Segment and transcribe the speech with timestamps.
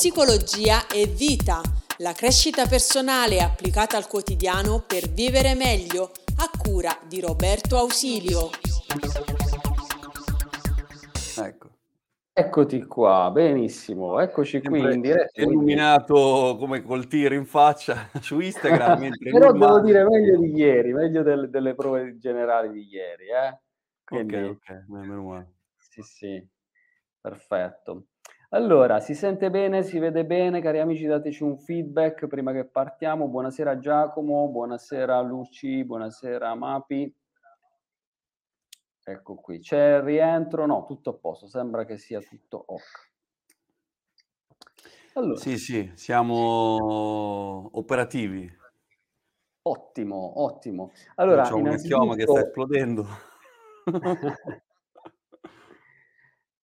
[0.00, 1.60] Psicologia e vita,
[1.98, 8.48] la crescita personale applicata al quotidiano per vivere meglio, a cura di Roberto Ausilio.
[11.36, 11.68] Ecco.
[12.32, 15.42] Eccoti qua, benissimo, eccoci qui in diretta.
[15.42, 19.06] Illuminato come col tiro in faccia su Instagram.
[19.30, 23.26] Però devo dire meglio di ieri, meglio del, delle prove generali di ieri.
[23.26, 23.60] Eh?
[24.02, 25.56] Quindi, ok, ok, meno male.
[25.76, 26.48] Sì, sì,
[27.20, 28.06] perfetto.
[28.52, 33.28] Allora, si sente bene, si vede bene, cari amici, dateci un feedback prima che partiamo.
[33.28, 37.14] Buonasera Giacomo, buonasera Luci, buonasera Mapi.
[39.04, 40.66] Ecco qui, c'è il rientro?
[40.66, 43.10] No, tutto a posto, sembra che sia tutto ok.
[45.14, 45.38] Allora.
[45.38, 48.52] Sì, sì, siamo operativi.
[49.62, 50.90] Ottimo, ottimo.
[51.14, 53.06] Allora, c'è una chioma che sta esplodendo.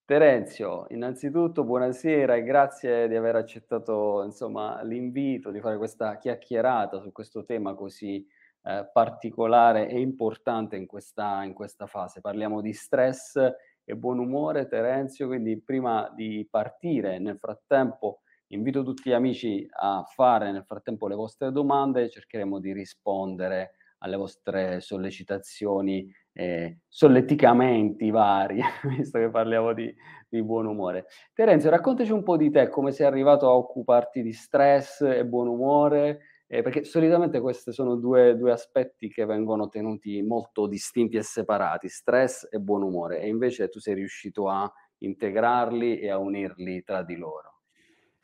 [0.06, 7.10] Terenzio, innanzitutto buonasera e grazie di aver accettato insomma, l'invito di fare questa chiacchierata su
[7.10, 8.24] questo tema così
[8.62, 12.20] eh, particolare e importante in questa, in questa fase.
[12.20, 13.34] Parliamo di stress
[13.82, 18.20] e buon umore, Terenzio, quindi prima di partire, nel frattempo
[18.50, 24.16] invito tutti gli amici a fare nel frattempo le vostre domande, cercheremo di rispondere alle
[24.16, 28.60] vostre sollecitazioni, eh, solleticamenti vari,
[28.96, 29.94] visto che parliamo di,
[30.28, 31.06] di, buon umore.
[31.32, 35.48] Terenzio, raccontaci un po' di te, come sei arrivato a occuparti di stress e buon
[35.48, 41.22] umore, eh, perché solitamente questi sono due, due, aspetti che vengono tenuti molto distinti e
[41.22, 46.82] separati, stress e buon umore, e invece tu sei riuscito a integrarli e a unirli
[46.82, 47.54] tra di loro.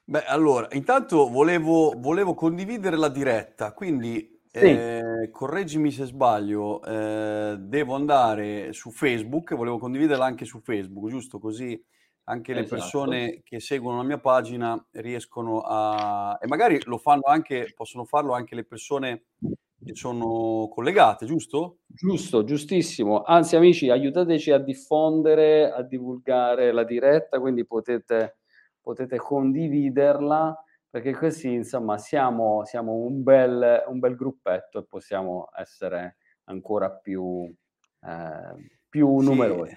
[0.04, 4.66] Beh, allora, intanto volevo, volevo condividere la diretta, quindi sì.
[4.66, 11.38] Eh, correggimi se sbaglio, eh, devo andare su Facebook, volevo condividerla anche su Facebook, giusto?
[11.38, 11.82] Così
[12.24, 12.74] anche esatto.
[12.74, 16.38] le persone che seguono la mia pagina riescono a...
[16.40, 19.24] e magari lo fanno anche, possono farlo anche le persone
[19.84, 21.78] che sono collegate, giusto?
[21.86, 23.22] Giusto, giustissimo.
[23.22, 28.38] Anzi, amici, aiutateci a diffondere, a divulgare la diretta, quindi potete,
[28.80, 30.56] potete condividerla
[30.92, 37.50] perché così insomma siamo, siamo un, bel, un, bel, gruppetto e possiamo essere ancora più,
[38.04, 39.26] eh, più sì.
[39.26, 39.74] numerosi.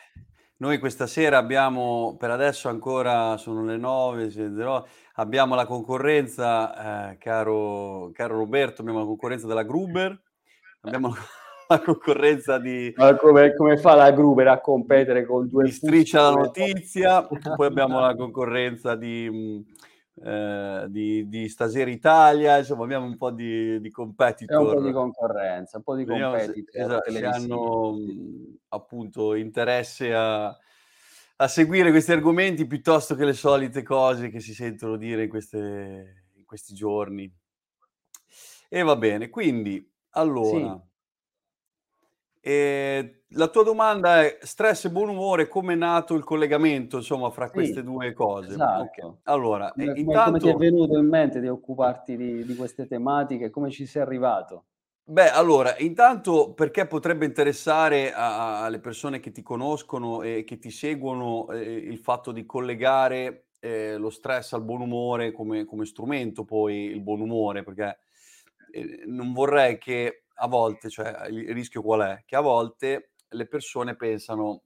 [0.57, 4.29] Noi questa sera abbiamo, per adesso ancora sono le 9,
[5.13, 10.21] abbiamo la concorrenza, eh, caro, caro, Roberto, abbiamo la concorrenza della Gruber,
[10.81, 11.15] abbiamo
[11.69, 12.93] la concorrenza di...
[12.97, 15.71] Ma come, come, fa la Gruber a competere con due...
[15.71, 19.63] Striscia la notizia, poi abbiamo la concorrenza di
[20.23, 24.61] eh, di, di, Stasera Italia, insomma abbiamo un po' di, di competitor.
[24.61, 26.81] un po' di concorrenza, un po' di competitor.
[26.83, 27.97] Esatto, se hanno
[28.69, 34.95] appunto interesse a, a, seguire questi argomenti piuttosto che le solite cose che si sentono
[34.95, 37.31] dire in, queste, in questi giorni.
[38.69, 40.81] E va bene, quindi allora...
[40.81, 40.93] Sì.
[42.47, 47.31] E la tua domanda è stress e buon umore, come è nato il collegamento insomma
[47.31, 48.49] fra queste due cose?
[48.49, 48.81] Esatto.
[48.83, 49.17] Okay.
[49.23, 50.29] Allora, come, intanto...
[50.29, 53.49] come ti è venuto in mente di occuparti di, di queste tematiche?
[53.49, 54.65] Come ci sei arrivato?
[55.05, 61.49] Beh, allora, intanto perché potrebbe interessare alle persone che ti conoscono e che ti seguono
[61.49, 66.75] eh, il fatto di collegare eh, lo stress al buon umore come, come, strumento, poi
[66.91, 67.97] il buon umore, perché
[68.71, 72.23] eh, non vorrei che a volte, cioè il rischio qual è?
[72.25, 74.63] Che a volte le persone pensano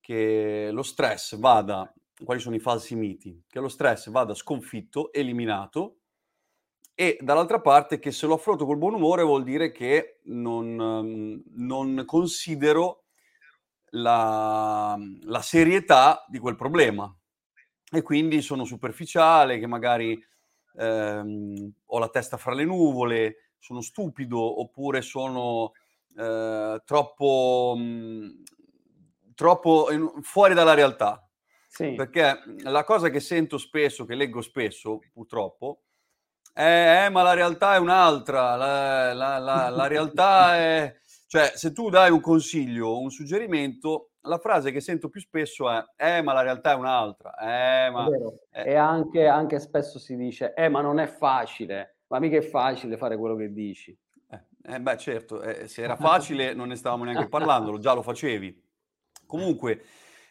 [0.00, 1.92] che lo stress vada,
[2.24, 3.44] quali sono i falsi miti?
[3.46, 5.98] Che lo stress vada sconfitto, eliminato
[7.00, 12.02] e dall'altra parte che se lo affronto col buon umore vuol dire che non, non
[12.04, 13.04] considero
[13.90, 17.16] la, la, serietà di quel problema
[17.92, 20.20] e quindi sono superficiale, che magari
[20.76, 25.72] ehm, ho la testa fra le nuvole, sono stupido oppure sono
[26.16, 28.42] eh, troppo, mh, mhmm,
[29.34, 31.22] troppo in, fuori dalla realtà.
[31.68, 31.94] Sì.
[31.94, 35.82] Perché la cosa che sento spesso, che leggo spesso, purtroppo,
[36.52, 40.96] è eh, ma la realtà è un'altra, la, la, la, la realtà è...
[41.28, 45.84] Cioè, se tu dai un consiglio, un suggerimento, la frase che sento più spesso è
[45.96, 47.34] eh, ma la realtà è un'altra.
[47.36, 48.08] Eh, ma...
[48.48, 52.42] È e anche, anche spesso si dice eh, ma non è facile ma mica è
[52.42, 53.96] facile fare quello che dici.
[54.30, 58.02] Eh, eh beh, certo, eh, se era facile non ne stavamo neanche parlando, già lo
[58.02, 58.66] facevi.
[59.26, 59.84] Comunque,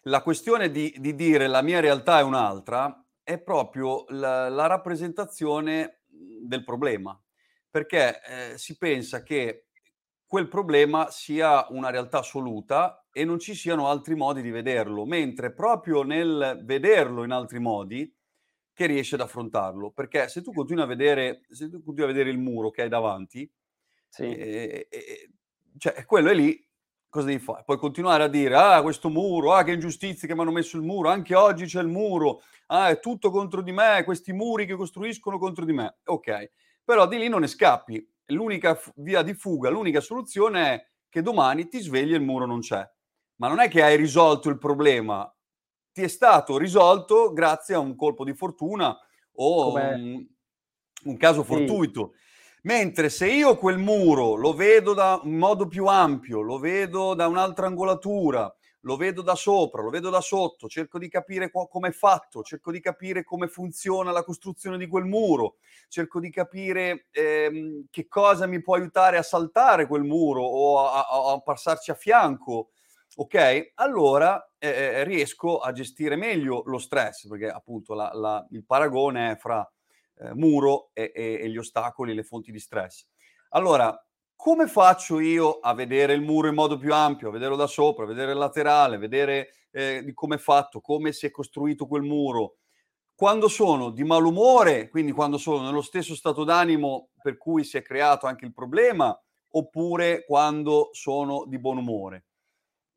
[0.04, 6.02] la questione di, di, dire la mia realtà è un'altra è proprio la, la rappresentazione
[6.08, 7.20] del problema,
[7.70, 9.68] perché eh, si pensa che
[10.26, 15.54] quel problema sia una realtà assoluta e non ci siano altri modi di vederlo, mentre
[15.54, 18.14] proprio nel vederlo in altri modi
[18.78, 19.90] che riesce ad affrontarlo.
[19.90, 22.90] Perché se tu continui a vedere, se tu continui a vedere il muro che hai
[22.90, 23.52] davanti,
[24.08, 24.24] sì.
[24.24, 25.32] eh, eh,
[25.80, 26.64] cioè quello è lì,
[27.10, 27.64] cosa devi fare?
[27.66, 30.84] Puoi continuare a dire, ah, questo muro, ah, che ingiustizie che mi hanno messo il
[30.84, 34.76] muro, anche oggi c'è il muro, ah, è tutto contro di me, questi muri che
[34.76, 35.98] costruiscono contro di me.
[36.06, 36.52] Ok,
[36.84, 38.08] però di lì non ne scappi.
[38.28, 42.46] L'unica f- via di fuga, l'unica soluzione è che domani ti svegli e il muro
[42.46, 42.88] non c'è.
[43.38, 45.36] Ma non è che hai risolto il problema,
[45.98, 48.96] ti è stato risolto grazie a un colpo di fortuna
[49.40, 50.24] o un,
[51.06, 52.12] un, caso fortuito.
[52.14, 52.60] Sì.
[52.68, 57.26] Mentre se io quel muro lo vedo da un modo più ampio, lo vedo da
[57.26, 61.88] un'altra angolatura, lo vedo da sopra, lo vedo da sotto, cerco di capire co- come
[61.88, 65.56] è fatto, cerco di capire come funziona la costruzione di quel muro,
[65.88, 71.08] cerco di capire ehm, che cosa mi può aiutare a saltare quel muro o a,
[71.08, 72.70] a, a passarci a fianco
[73.18, 73.72] ok?
[73.76, 79.36] Allora eh, riesco a gestire meglio lo stress, perché appunto la, la, il paragone è
[79.36, 79.70] fra
[80.20, 83.08] eh, muro e, e, e, gli ostacoli, le fonti di stress.
[83.50, 83.96] Allora,
[84.36, 88.04] come faccio io a vedere il muro in modo più ampio, a vederlo da sopra,
[88.04, 92.58] a vedere il laterale, vedere eh, come è fatto, come si è costruito quel muro?
[93.16, 97.82] Quando sono di malumore, quindi quando sono nello stesso stato d'animo per cui si è
[97.82, 99.20] creato anche il problema,
[99.52, 102.27] oppure quando sono di buon umore.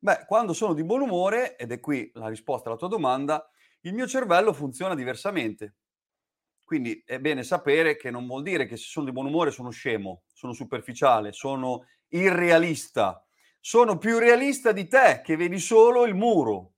[0.03, 3.47] Beh, quando sono di buon umore, ed è qui la risposta alla tua domanda,
[3.81, 5.75] il mio cervello funziona diversamente.
[6.65, 9.69] Quindi è bene sapere che non vuol dire che se sono di buon umore sono
[9.69, 13.23] scemo, sono superficiale, sono irrealista.
[13.61, 16.77] Sono più realista di te che vedi solo il muro.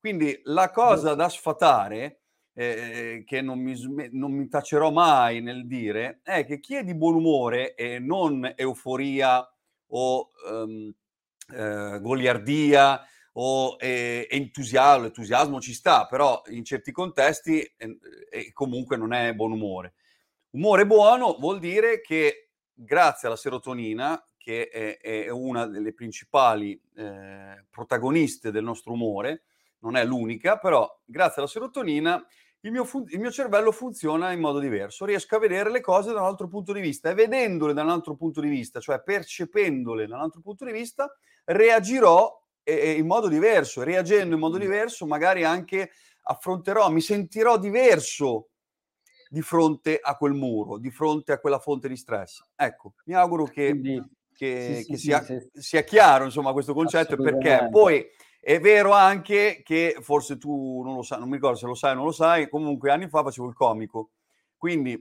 [0.00, 2.22] Quindi la cosa da sfatare,
[2.54, 3.76] eh, che non mi,
[4.10, 8.52] non mi tacerò mai nel dire, è che chi è di buon umore e non
[8.56, 9.48] euforia
[9.90, 10.30] o...
[10.50, 10.92] Um,
[11.52, 13.00] eh, goliardia
[13.36, 19.52] o eh, entusiasmo, entusiasmo ci sta, però in certi contesti eh, comunque non è buon
[19.52, 19.94] umore.
[20.50, 27.64] Umore buono vuol dire che grazie alla serotonina, che è, è una delle principali eh,
[27.70, 29.44] protagoniste del nostro umore,
[29.78, 32.24] non è l'unica, però grazie alla serotonina
[32.60, 36.12] il mio, fun- il mio, cervello funziona in modo diverso, riesco a vedere le cose
[36.12, 39.02] da un altro punto di vista e vedendole da un altro punto di vista, cioè
[39.02, 41.14] percependole da un altro punto di vista,
[41.44, 45.90] reagirò eh, in modo diverso, reagendo in modo diverso magari anche
[46.22, 48.48] affronterò, mi sentirò diverso
[49.28, 52.42] di fronte a quel muro, di fronte a quella fonte di stress.
[52.54, 54.02] Ecco, mi auguro che, Quindi,
[54.32, 55.48] che, sì, che sì, sia, sì.
[55.52, 58.06] sia, chiaro insomma questo concetto perché poi
[58.40, 61.92] è vero anche che forse tu non lo sai, non mi ricordo se lo sai
[61.92, 64.10] o non lo sai, comunque anni fa facevo il comico.
[64.56, 64.92] Quindi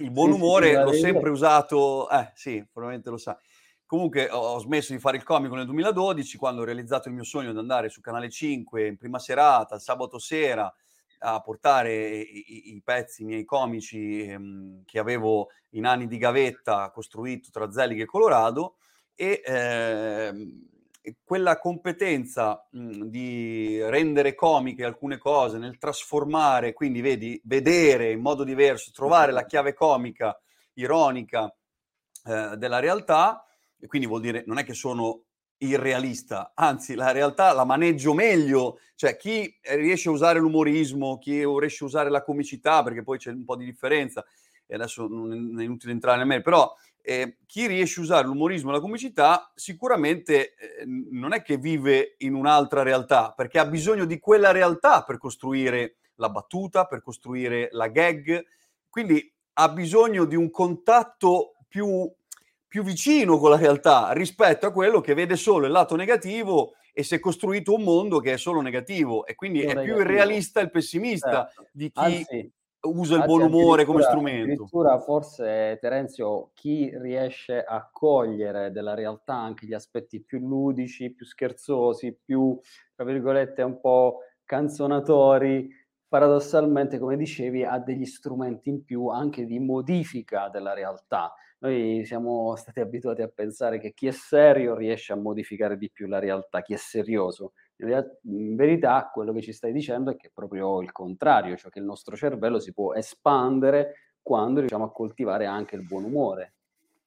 [0.00, 3.36] il buon umore l'ho sempre usato, eh sì, probabilmente lo sai.
[3.86, 7.52] Comunque ho, smesso di fare il comico nel 2012 quando ho realizzato il mio sogno
[7.52, 10.72] di andare su Canale 5 in prima serata, sabato sera,
[11.18, 16.90] a portare i, i pezzi i miei comici ehm, che avevo in anni di gavetta
[16.90, 18.76] costruito tra Zelig e Colorado
[19.14, 20.72] e ehm,
[21.22, 28.44] quella competenza mh, di rendere comiche alcune cose, nel trasformare, quindi vedi, vedere in modo
[28.44, 30.38] diverso, trovare la chiave comica,
[30.74, 31.54] ironica
[32.24, 33.44] eh, della realtà,
[33.84, 35.24] e quindi vuol dire non è che sono
[35.58, 41.84] irrealista, anzi la realtà la maneggio meglio, cioè chi riesce a usare l'umorismo, chi riesce
[41.84, 44.24] a usare la comicità, perché poi c'è un po' di differenza,
[44.66, 48.70] e adesso non è inutile entrare nel merito, però eh, chi riesce a usare l'umorismo
[48.70, 54.06] e la comicità sicuramente eh, non è che vive in un'altra realtà, perché ha bisogno
[54.06, 58.46] di quella realtà per costruire la battuta, per costruire la gag,
[58.88, 62.10] quindi ha bisogno di un contatto più
[62.74, 67.04] più vicino con la realtà rispetto a quello che vede solo il lato negativo e
[67.04, 70.72] si è costruito un mondo che è solo negativo e quindi è più irrealista il
[70.72, 71.68] pessimista certo.
[71.70, 74.42] di chi Anzi, usa il buon umore come strumento.
[74.42, 81.24] Addirittura forse Terenzio, chi riesce a cogliere della realtà anche gli aspetti più ludici, più
[81.24, 82.58] scherzosi, più,
[82.96, 85.70] tra virgolette, un po' canzonatori,
[86.08, 91.32] paradossalmente, come dicevi, ha degli strumenti in più anche di modifica della realtà.
[91.64, 96.06] Noi siamo stati abituati a pensare che chi è serio riesce a modificare di più
[96.06, 97.54] la realtà, chi è serioso.
[97.78, 101.78] In verità quello che ci stai dicendo è che è proprio il contrario, cioè che
[101.78, 106.52] il nostro cervello si può espandere quando riusciamo a coltivare anche il buon umore.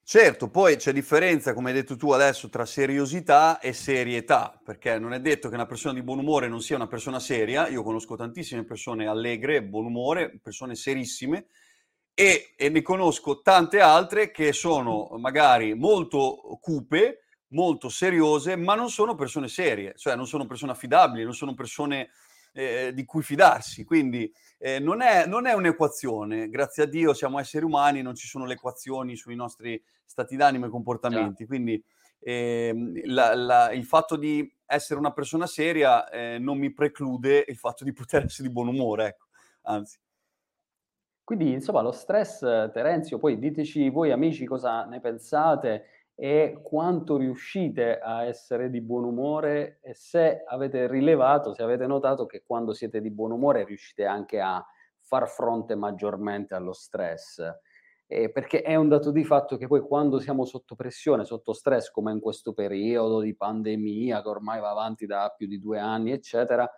[0.01, 5.13] Certo, poi c'è differenza, come hai detto tu adesso, tra seriosità e serietà, perché non
[5.13, 7.67] è detto che una persona di buon umore non sia una persona seria.
[7.67, 11.45] Io conosco tantissime persone allegre, buon umore, persone serissime,
[12.19, 18.89] e, e ne conosco tante altre che sono magari molto cupe, molto seriose, ma non
[18.89, 22.09] sono persone serie, cioè non sono persone affidabili, non sono persone
[22.53, 23.83] eh, di cui fidarsi.
[23.83, 28.25] Quindi eh, non, è, non, è, un'equazione, grazie a Dio siamo esseri umani, non ci
[28.25, 31.45] sono le equazioni sui nostri stati d'animo e comportamenti.
[31.45, 31.79] Quindi
[32.21, 37.57] ehm, la, la, il fatto di essere una persona seria eh, non mi preclude il
[37.57, 39.27] fatto di poter essere di buon umore, ecco.
[39.65, 39.99] anzi.
[41.27, 42.39] Quindi, insomma, lo stress,
[42.71, 45.83] Terenzio, poi diteci voi amici cosa ne pensate
[46.15, 52.25] e quanto riuscite a essere di buon umore e se avete rilevato, se avete notato
[52.27, 54.65] che quando siete di buon umore riuscite anche a
[55.01, 57.43] far fronte maggiormente allo stress.
[58.07, 61.91] Eh, perché è un dato di fatto che poi quando siamo sotto pressione, sotto stress,
[61.91, 66.13] come in questo periodo di pandemia che ormai va avanti da più di due anni,
[66.13, 66.71] eccetera,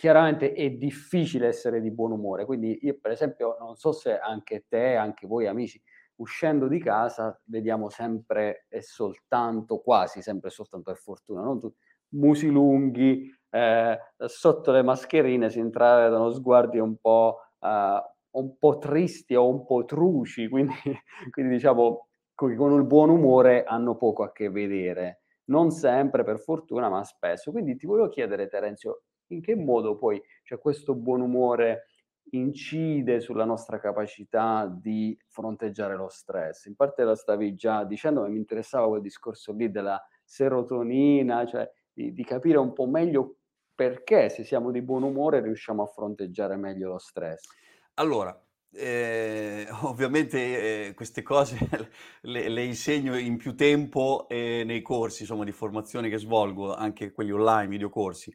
[0.00, 2.46] chiaramente è difficile essere di buon umore.
[2.46, 5.78] Quindi io, per esempio, non so se anche te, anche voi amici,
[6.16, 11.76] uscendo di casa vediamo sempre e soltanto, quasi sempre soltanto per fortuna, non tutti,
[12.14, 19.34] musi lunghi, eh, sotto le mascherine si intravedono sguardi un po', eh, un po' tristi
[19.34, 20.72] o un po' truci, quindi,
[21.30, 25.24] quindi diciamo con il buon umore hanno poco a che vedere.
[25.50, 27.50] Non sempre per fortuna, ma spesso.
[27.50, 31.86] Quindi ti volevo chiedere, Terenzio, in che modo poi cioè, questo buon umore
[32.32, 36.66] incide sulla nostra capacità di fronteggiare lo stress.
[36.66, 41.68] In parte lo stavi già dicendo, ma mi interessava quel discorso lì della serotonina, cioè
[41.92, 43.36] di, di capire un po' meglio
[43.74, 47.48] perché se siamo di buon umore riusciamo a fronteggiare meglio lo stress.
[47.94, 48.38] Allora,
[48.72, 51.58] eh, ovviamente eh, queste cose
[52.22, 57.10] le, le, insegno in più tempo eh, nei corsi insomma, di formazione che svolgo, anche
[57.10, 58.34] quelli online, videocorsi.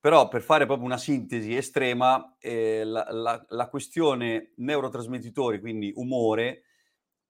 [0.00, 6.62] Però per fare proprio una sintesi estrema, eh, la, la, la, questione neurotrasmettitori, quindi umore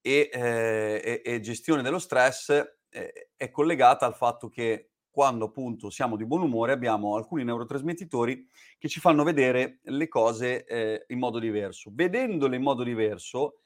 [0.00, 2.50] e, eh, e, e gestione dello stress,
[2.89, 8.47] eh, è collegata al fatto che quando appunto siamo di buon umore abbiamo alcuni neurotrasmettitori
[8.79, 11.91] che ci fanno vedere le cose eh, in modo diverso.
[11.93, 13.57] Vedendole in modo diverso,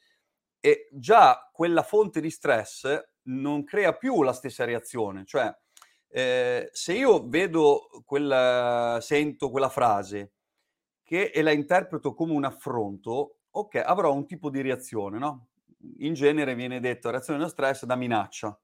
[0.91, 5.53] già quella fonte di stress non crea più la stessa reazione, cioè
[6.09, 10.33] eh, se io vedo quella, sento quella frase
[11.03, 15.47] che, e la interpreto come un affronto, ok, avrò un tipo di reazione, no?
[15.99, 18.57] In genere viene detto reazione da stress da minaccia.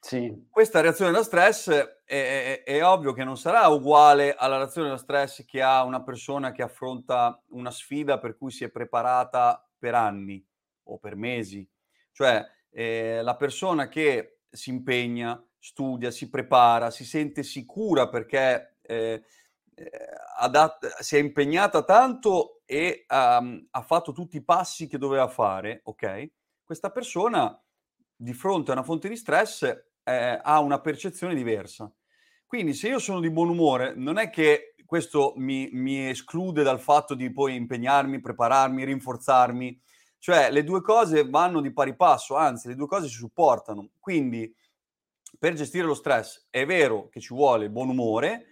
[0.00, 0.48] Sì.
[0.50, 4.96] Questa reazione da stress è, è, è, ovvio che non sarà uguale alla reazione da
[4.96, 9.94] stress che ha una persona che affronta una sfida per cui si è preparata per
[9.94, 10.44] anni
[10.88, 11.66] o per mesi.
[12.10, 19.22] Cioè, eh, la persona che si impegna, studia, si prepara, si sente sicura perché eh,
[19.74, 19.90] eh
[20.38, 25.82] adatt- si è impegnata tanto e um, ha fatto tutti i passi che doveva fare,
[25.84, 26.30] ok?
[26.64, 27.56] Questa persona
[28.16, 29.62] di fronte a una fonte di stress
[30.02, 31.92] eh, ha una percezione diversa.
[32.44, 36.80] Quindi se io sono di buon umore, non è che questo mi, mi esclude dal
[36.80, 39.80] fatto di poi impegnarmi, prepararmi, rinforzarmi,
[40.18, 43.90] cioè le due cose vanno di pari passo, anzi le due cose si supportano.
[43.98, 44.52] Quindi
[45.42, 48.46] per gestire lo stress è vero che ci vuole buon umore,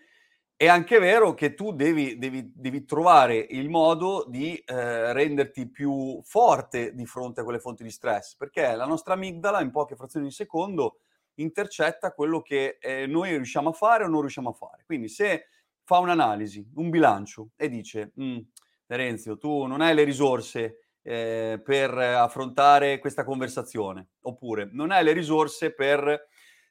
[0.56, 6.20] è anche vero che tu devi, devi, devi trovare il modo di eh, renderti più
[6.25, 10.26] forte di fronte a quelle fonti di stress, perché la nostra amigdala in poche frazioni
[10.26, 10.99] di secondo
[11.35, 14.82] intercetta quello che eh, noi riusciamo a fare o non riusciamo a fare.
[14.85, 15.47] Quindi se
[15.85, 18.38] fa un'analisi, un bilancio e dice, mm,
[18.85, 25.12] Terenzio, tu non hai le risorse eh, per affrontare questa conversazione, oppure non hai le
[25.12, 26.26] risorse per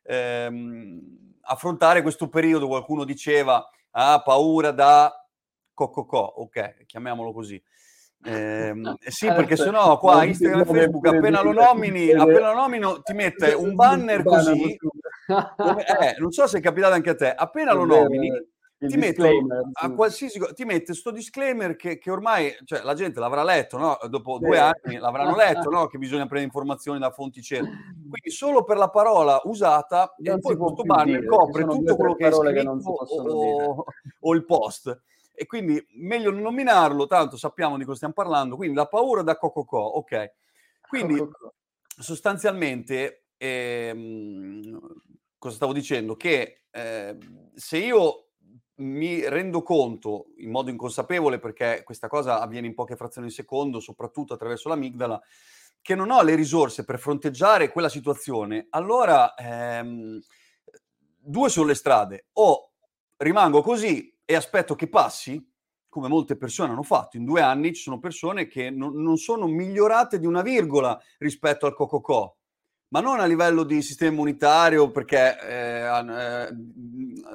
[0.09, 0.99] ehm,
[1.41, 5.13] affrontare questo periodo, qualcuno diceva, ha paura da
[5.73, 7.61] cococò, ok, chiamiamolo così.
[8.23, 8.73] Eh,
[9.07, 13.53] sì, perché sennò qua Instagram e Facebook appena lo nomini, appena lo nomino ti mette
[13.53, 14.77] un banner così.
[15.55, 18.31] Come, eh, non so se è capitato anche a te, appena lo nomini
[18.87, 19.29] ti mette,
[19.73, 23.97] a qualsiasi, ti mette questo disclaimer che, che, ormai cioè, la gente l'avrà letto, no?
[24.07, 25.87] dopo due anni l'avranno letto, no?
[25.87, 27.69] che bisogna prendere informazioni da fonti certe.
[27.69, 32.27] Quindi solo per la parola usata, non e poi questo banner copre tutto quello che
[32.27, 33.83] è scritto o,
[34.21, 35.01] o, il post.
[35.33, 38.55] E quindi meglio non nominarlo, tanto sappiamo di cosa stiamo parlando.
[38.55, 40.31] Quindi la paura da Cococò, ok.
[40.87, 41.51] Quindi Cococò.
[41.85, 44.79] sostanzialmente, ehm,
[45.37, 46.15] cosa stavo dicendo?
[46.15, 47.17] Che eh,
[47.55, 48.28] se io
[48.79, 53.79] mi rendo conto in modo inconsapevole, perché questa cosa avviene in poche frazioni di secondo,
[53.79, 55.21] soprattutto attraverso l'amigdala,
[55.81, 60.19] che non ho le risorse per fronteggiare quella situazione, allora ehm,
[61.17, 62.27] due sono le strade.
[62.33, 62.71] O
[63.17, 65.45] rimango così e aspetto che passi,
[65.89, 67.17] come molte persone hanno fatto.
[67.17, 71.65] In due anni ci sono persone che non, non sono migliorate di una virgola rispetto
[71.65, 72.37] al Cococò,
[72.89, 76.55] ma non a livello di sistema immunitario, perché eh, a, eh,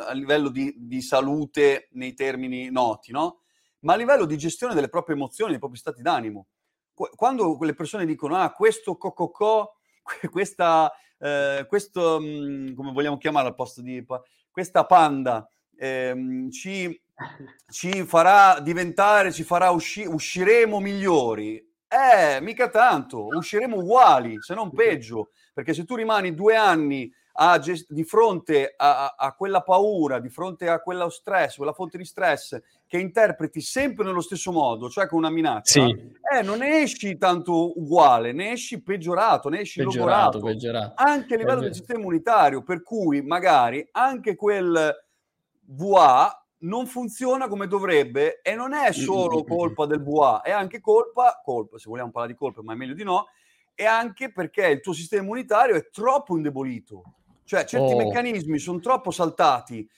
[0.09, 3.41] a, livello di, di, salute nei termini noti, no?
[3.81, 6.47] ma a livello di gestione delle proprie emozioni, dei propri stati d'animo.
[6.95, 9.71] Quando le persone dicono, ah, questo cococò,
[10.31, 14.05] questa, eh, questo, mm, come vogliamo chiamarla al posto di,
[14.51, 17.01] questa panda, ehm, ci,
[17.69, 21.57] ci farà diventare, ci farà usci- usciremo migliori.
[21.89, 27.11] Eh, mica tanto, usciremo uguali, se non peggio, perché se tu rimani due anni
[27.61, 32.05] gest- di fronte a, a, quella paura, di fronte a quello stress, quella fonte di
[32.05, 36.13] stress che interpreti sempre nello stesso modo, cioè con una minaccia, sì.
[36.33, 40.93] eh, non ne esci tanto uguale, ne esci peggiorato, ne esci peggiorato, peggiorato.
[40.97, 44.93] anche a livello del sistema immunitario, per cui magari anche quel
[45.67, 51.41] VA non funziona come dovrebbe e non è solo colpa del VA, è anche colpa,
[51.45, 53.27] colpa, se vogliamo parlare di colpa, ma è meglio di no,
[53.75, 57.03] è anche perché il tuo sistema immunitario è troppo indebolito.
[57.45, 57.97] Cioè, certi oh.
[57.97, 59.89] meccanismi sono troppo saltati.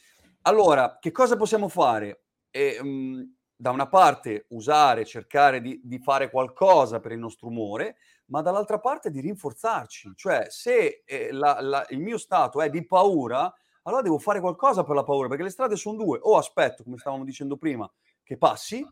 [0.42, 2.24] Allora, che cosa possiamo fare?
[2.50, 7.96] E, um, da una parte usare, cercare di, di, fare qualcosa per il nostro umore,
[8.26, 10.12] ma dall'altra parte di rinforzarci.
[10.14, 13.52] Cioè, se eh, la, la, il mio stato è di paura,
[13.82, 16.18] allora devo fare qualcosa per la paura, perché le strade sono due.
[16.22, 17.90] O aspetto, come stavamo dicendo prima,
[18.22, 18.86] che passi,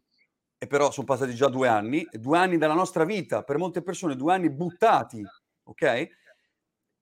[0.64, 4.16] e però sono passati già due anni, due anni della nostra vita, per molte persone
[4.16, 5.22] due anni buttati,
[5.64, 6.06] ok?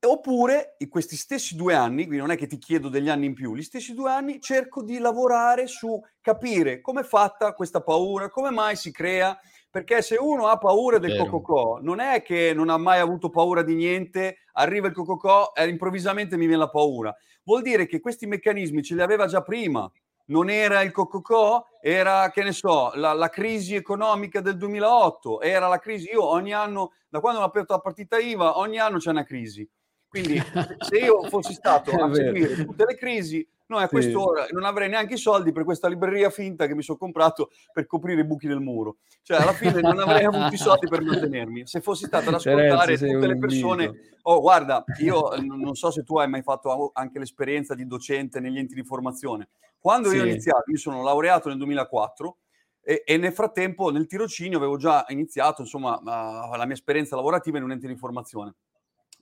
[0.04, 3.34] Oppure in questi stessi due anni, quindi non è che ti chiedo degli anni in
[3.34, 8.28] più, gli stessi due anni cerco di lavorare su capire come è fatta questa paura,
[8.28, 9.38] come mai si crea,
[9.70, 13.62] perché se uno ha paura del cococò, non è che non ha mai avuto paura
[13.62, 17.14] di niente, arriva il cococò e improvvisamente mi viene la paura.
[17.44, 19.88] Vuol dire che questi meccanismi ce li aveva già prima.
[20.26, 25.68] Non era il cococò, era, che ne so, la, la crisi economica del 2008, era
[25.68, 26.10] la crisi.
[26.10, 29.68] Io ogni anno, da quando ho aperto la partita IVA, ogni anno c'è una crisi
[30.12, 30.38] quindi
[30.78, 35.14] se io fossi stato a seguire tutte le crisi, noi a quest'ora non avrei neanche
[35.14, 38.60] i soldi per questa libreria finta che mi sono comprato per coprire i buchi del
[38.60, 38.98] muro.
[39.22, 41.66] Cioè, alla fine non avrei avuto i soldi per mantenermi.
[41.66, 43.92] Se fossi stato ad ascoltare Terenzo, tutte le persone...
[44.24, 48.58] Oh, guarda, io non so se tu hai mai fatto anche l'esperienza di docente negli
[48.58, 49.48] enti di formazione.
[49.80, 50.16] Quando sì.
[50.16, 52.36] io ho iniziato, io sono laureato nel 2004,
[52.82, 57.64] e, e, nel frattempo nel tirocinio avevo già iniziato insomma la mia esperienza lavorativa in
[57.64, 58.54] un ente di formazione.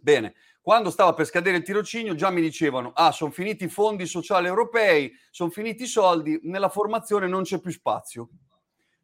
[0.01, 4.07] Bene, quando stava per scadere il tirocinio già mi dicevano, ah, sono finiti i fondi
[4.07, 8.29] sociali europei, sono finiti i soldi, nella formazione non c'è più spazio.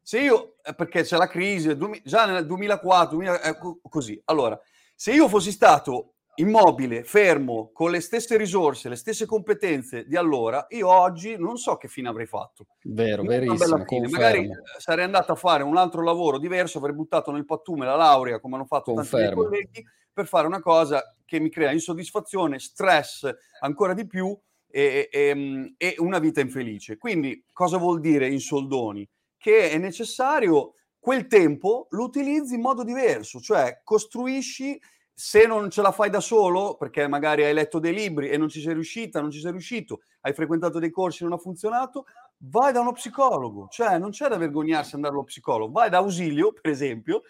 [0.03, 3.57] Se io, eh, perché c'è la crisi, già nel 2004, 2000, eh,
[3.89, 4.21] così.
[4.27, 4.61] Allora,
[4.95, 10.67] se io fossi stato immobile, fermo, con le stesse risorse, le stesse competenze di allora,
[10.69, 12.67] io oggi non so che fine avrei fatto.
[12.83, 13.85] Vero, non verissimo.
[14.11, 17.97] Magari eh, sarei andato a fare un altro lavoro diverso, avrei buttato nel pattume la
[17.97, 19.43] laurea, come hanno fatto confermo.
[19.43, 24.35] tanti miei colleghi, per fare una cosa che mi crea insoddisfazione, stress ancora di più
[24.71, 26.97] e, e, e una vita infelice.
[26.97, 29.07] Quindi cosa vuol dire in soldoni?
[29.37, 34.81] Che è necessario quel tempo lo utilizzi in modo diverso, cioè costruisci
[35.19, 38.51] se non ce la fai da solo, perché magari hai letto dei libri e non
[38.51, 42.05] ci sei riuscita, non ci sei riuscito, hai frequentato dei corsi e non ha funzionato,
[42.39, 46.53] vai da uno psicologo, cioè non c'è da vergognarsi andare allo psicologo, vai da Ausilio,
[46.53, 47.23] per esempio,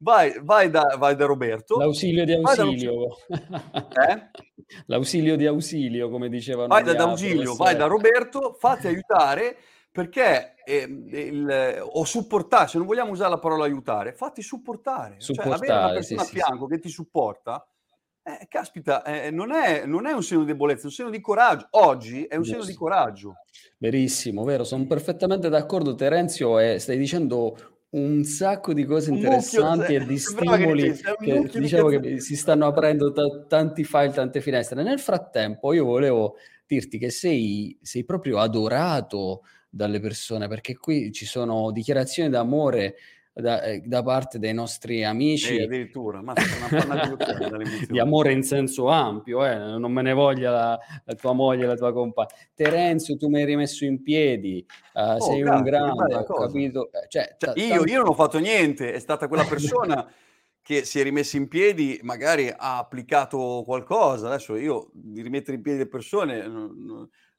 [0.00, 1.76] Vai, vai, da, vai, da, Roberto.
[1.78, 3.16] L'ausilio di ausilio.
[3.28, 4.30] Eh?
[4.86, 6.68] L'ausilio di ausilio, come dicevano.
[6.68, 9.56] Vai da, da ausilio, vai da Roberto, fatti aiutare
[9.90, 15.16] perché eh, il, o supportare, se non vogliamo usare la parola aiutare, fatti supportare.
[15.18, 16.74] supportare cioè, avere una persona sì, a fianco sì.
[16.74, 17.66] che ti supporta,
[18.22, 21.20] eh, caspita, eh, non, è, non, è, un segno di debolezza, è un segno di
[21.20, 21.66] coraggio.
[21.70, 22.60] Oggi è un Giusto.
[22.60, 23.32] segno di coraggio.
[23.78, 30.04] Verissimo, vero, sono perfettamente d'accordo Terenzio e stai dicendo un sacco di cose interessanti e
[30.04, 34.82] di stimoli che, che diciamo che si stanno aprendo t- tanti file, tante finestre.
[34.82, 41.24] Nel frattempo io volevo dirti che sei, sei proprio adorato dalle persone perché qui ci
[41.24, 42.96] sono dichiarazioni d'amore
[43.40, 45.56] da, eh, da, parte dei nostri amici.
[45.56, 46.34] Eh, addirittura, ma
[46.84, 47.16] una
[47.58, 51.66] di, di amore in senso ampio, eh, non me ne voglia la, la, tua moglie,
[51.66, 52.28] la tua compagna.
[52.54, 56.90] Terenzio, tu mi hai rimesso in piedi, uh, oh, sei grazie, un grande, ho capito.
[56.92, 60.06] Eh, cioè, cioè, t- io, io non ho fatto niente, è stata quella persona
[60.60, 64.26] che si è rimessa in piedi, magari ha applicato qualcosa.
[64.26, 66.44] Adesso io di rimettere in piedi le persone...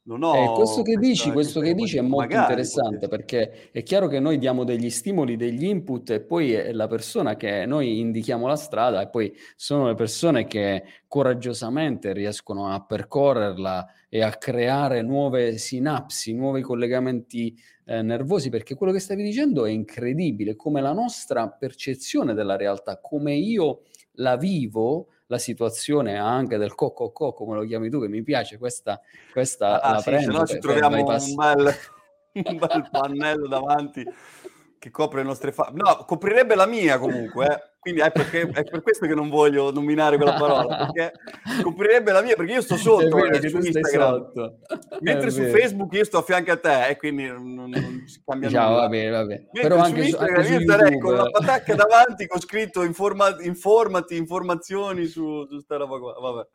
[0.10, 4.08] Non, ho eh, questo che dici, questo che dici è molto interessante perché è chiaro
[4.08, 8.48] che noi diamo degli stimoli, degli input e poi è la persona che noi indichiamo
[8.48, 15.04] la strada e poi sono le persone che coraggiosamente riescono a percorrerla e a creare
[15.04, 20.92] nuove sinapsi, nuovi collegamenti eh, nervosi perché quello che stavi dicendo è incredibile come la
[20.92, 23.82] nostra percezione della realtà, come io
[24.14, 28.58] la vivo la situazione anche del cocco cocco, come lo chiami tu, che mi piace,
[28.58, 29.00] questa,
[29.32, 30.32] questa ah, la sì, prendo.
[30.32, 31.76] Se no ci troviamo un bel,
[32.34, 34.04] un bel pannello davanti
[34.80, 35.72] che copre le nostre fa...
[35.72, 37.69] No, coprirebbe la mia comunque, eh.
[37.80, 41.14] Quindi è, perché, è, per questo che non voglio nominare quella parola, perché
[41.64, 44.32] coprirebbe la mia, perché io sto sotto eh, su Instagram,
[45.00, 48.50] mentre su Facebook io sto a fianco a te e quindi non, non si cambia
[48.50, 48.82] diciamo, nulla.
[48.82, 49.48] Va bene, va bene.
[49.54, 53.38] Mentre Però anche su Instagram anche io starei con la patacca davanti con scritto informa,
[53.42, 56.48] informati, informazioni su, su sta roba qua, vabbè.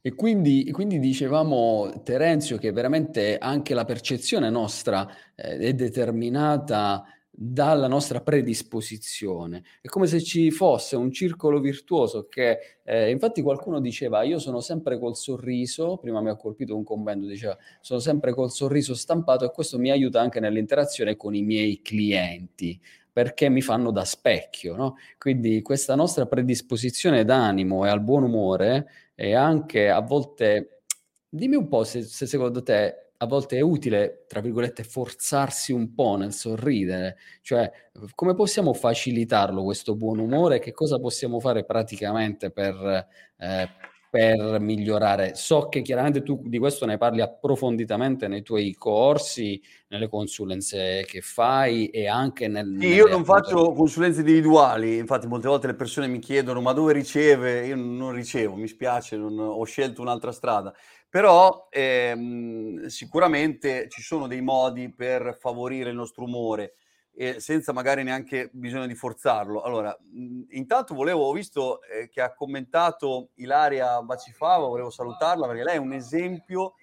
[0.00, 7.04] E quindi, quindi, dicevamo, Terenzio, che veramente anche la percezione nostra eh, è determinata
[7.40, 9.62] dalla nostra predisposizione.
[9.80, 14.58] È come se ci fosse un circolo virtuoso che, eh, infatti qualcuno diceva, io sono
[14.58, 19.44] sempre col sorriso, prima mi ha colpito un commento, diceva, sono sempre col sorriso stampato
[19.44, 22.80] e questo mi aiuta anche nell'interazione con i miei clienti
[23.12, 24.96] perché mi fanno da specchio, no?
[25.16, 30.82] Quindi questa nostra predisposizione d'animo e al buon umore è anche a volte,
[31.28, 35.92] dimmi un po' se, se secondo te a volte è utile, tra virgolette, forzarsi un
[35.92, 37.70] po' nel sorridere, cioè
[38.14, 43.06] come possiamo facilitarlo questo buon umore, che cosa possiamo fare praticamente per,
[43.38, 43.68] eh,
[44.08, 45.34] per migliorare?
[45.34, 51.20] So che chiaramente tu di questo ne parli approfonditamente nei tuoi corsi, nelle consulenze che
[51.20, 52.76] fai e anche nel...
[52.78, 56.92] Sì, io non faccio consulenze individuali, infatti molte volte le persone mi chiedono ma dove
[56.92, 57.66] riceve?
[57.66, 60.72] Io non ricevo, mi spiace, non, ho scelto un'altra strada.
[61.10, 66.74] Però ehm, sicuramente ci sono dei modi per favorire il nostro umore
[67.20, 69.62] e senza magari neanche bisogno di forzarlo.
[69.62, 75.64] Allora, mh, intanto volevo, ho visto eh, che ha commentato Ilaria Bacifava, volevo salutarla perché
[75.64, 76.74] lei è un esempio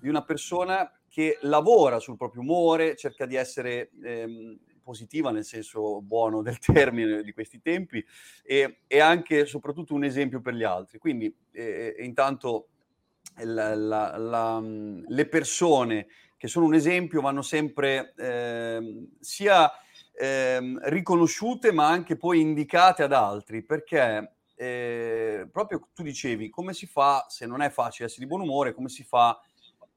[0.00, 6.00] di una persona che lavora sul proprio umore, cerca di essere ehm, positiva nel senso
[6.02, 8.04] buono del termine di questi tempi
[8.42, 10.98] e, e anche soprattutto un esempio per gli altri.
[10.98, 12.69] Quindi eh, intanto
[13.44, 19.70] la, la, la, le persone che sono un esempio vanno sempre eh, sia
[20.12, 26.86] eh, riconosciute ma anche poi indicate ad altri perché eh, proprio tu dicevi come si
[26.86, 29.40] fa se non è facile essere di buon umore come si fa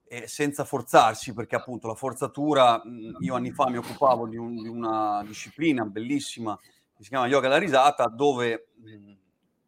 [0.05, 2.81] eh, senza forzarsi perché appunto la forzatura
[3.19, 7.47] io anni fa mi occupavo di, un, di una disciplina bellissima che si chiama yoga
[7.47, 9.13] alla risata dove mh,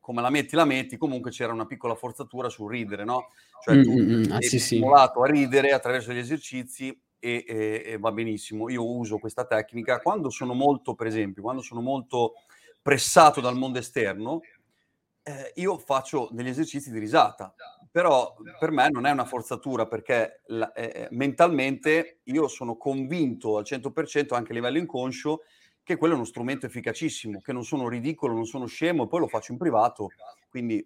[0.06, 3.30] come la metti, la metti, comunque c'era una piccola forzatura sul ridere, no?
[3.64, 4.32] Cioè tu mm-hmm.
[4.32, 5.30] ah, sì, stimolato sì.
[5.30, 8.70] a ridere attraverso gli esercizi e, e, e, va benissimo.
[8.70, 12.34] Io uso questa tecnica quando sono molto, per esempio, quando sono molto
[12.82, 14.42] pressato dal mondo esterno,
[15.24, 17.54] eh, io faccio degli esercizi di risata,
[17.90, 23.58] però per me non è una forzatura perché la, eh, eh mentalmente io sono convinto
[23.58, 25.42] al 100% anche a livello inconscio
[25.82, 29.20] che quello è uno strumento efficacissimo, che non sono ridicolo, non sono scemo, e poi
[29.20, 30.10] lo faccio in privato,
[30.50, 30.86] quindi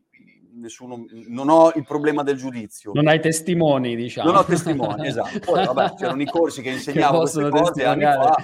[0.53, 2.91] nessuno, non ho il problema del giudizio.
[2.93, 4.29] Non hai testimoni, diciamo.
[4.29, 5.39] Non ho testimoni, esatto.
[5.39, 8.35] Poi, vabbè, c'erano i corsi che insegnavo che queste cose anni fa,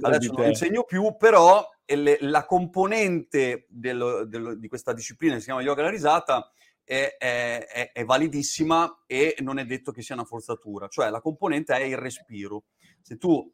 [0.00, 5.46] adesso non insegno più, però le, la componente del, del, di questa disciplina che si
[5.46, 6.50] chiama yoga alla risata
[6.84, 11.74] è, è, è, validissima e non è detto che sia una forzatura, cioè la componente
[11.74, 12.64] è il respiro.
[13.00, 13.52] Se tu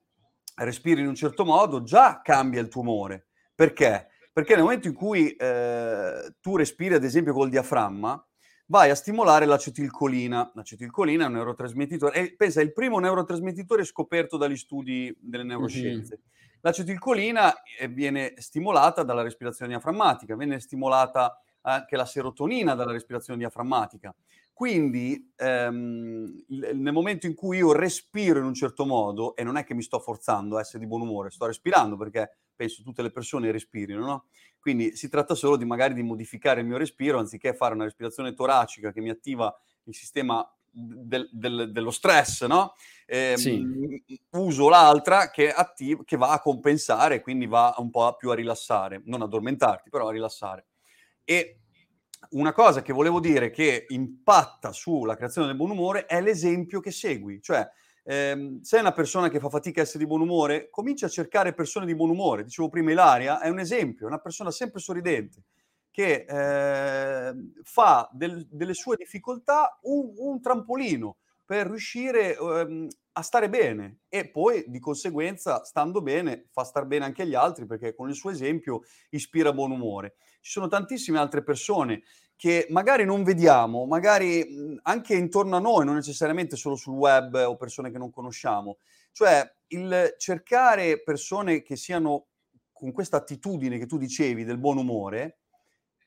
[0.54, 3.26] respiri in un certo modo, già cambia il tuo umore.
[3.54, 4.08] Perché?
[4.36, 8.22] Perché nel momento in cui eh, tu respiri, ad esempio, col diaframma,
[8.66, 10.52] vai a stimolare l'acetilcolina.
[10.54, 16.18] L'acetilcolina è un neurotrasmettitore, e pensa, è il primo neurotrasmettitore scoperto dagli studi delle neuroscienze.
[16.18, 16.58] Mm-hmm.
[16.60, 24.14] L'acetilcolina eh, viene stimolata dalla respirazione diaframmatica, viene stimolata anche la serotonina dalla respirazione diaframmatica.
[24.52, 29.64] Quindi ehm, nel momento in cui io respiro in un certo modo, e non è
[29.64, 33.10] che mi sto forzando a essere di buon umore, sto respirando perché penso tutte le
[33.10, 34.24] persone respirino, no?
[34.58, 38.34] Quindi si tratta solo di magari di modificare il mio respiro, anziché fare una respirazione
[38.34, 42.74] toracica che mi attiva il sistema del, del, dello stress, no?
[43.06, 43.64] Eh, sì.
[44.30, 49.00] Uso l'altra che, attiv- che va a compensare, quindi va un po' più a rilassare,
[49.04, 50.66] non addormentarti, però a rilassare.
[51.24, 51.60] E
[52.30, 56.90] una cosa che volevo dire che impatta sulla creazione del buon umore è l'esempio che
[56.90, 57.66] segui, cioè
[58.06, 61.52] ehm, sei una persona che fa fatica a essere di buon umore, comincia a cercare
[61.52, 62.44] persone di buon umore.
[62.44, 65.42] Dicevo prima, Ilaria è un esempio, una persona sempre sorridente
[65.90, 73.48] che eh, fa del, delle sue difficoltà un, un trampolino per riuscire ehm, a stare
[73.48, 78.10] bene e poi di conseguenza, stando bene, fa star bene anche gli altri perché con
[78.10, 80.16] il suo esempio ispira buon umore.
[80.40, 82.02] Ci sono tantissime altre persone
[82.36, 87.56] che magari non vediamo, magari anche intorno a noi, non necessariamente solo sul web o
[87.56, 88.78] persone che non conosciamo.
[89.12, 92.26] Cioè il cercare persone che siano
[92.72, 95.38] con questa attitudine che tu dicevi del buon umore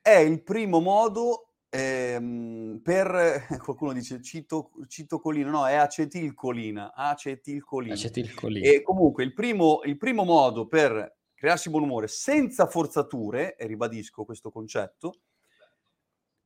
[0.02, 7.94] è il primo modo ehm, per, qualcuno dice cito, citocolina, no, è acetilcolina, acetilcolina.
[7.94, 8.68] acetilcolina.
[8.68, 14.24] E comunque il primo, il primo modo per crearsi buon umore senza forzature, e ribadisco
[14.24, 15.20] questo concetto,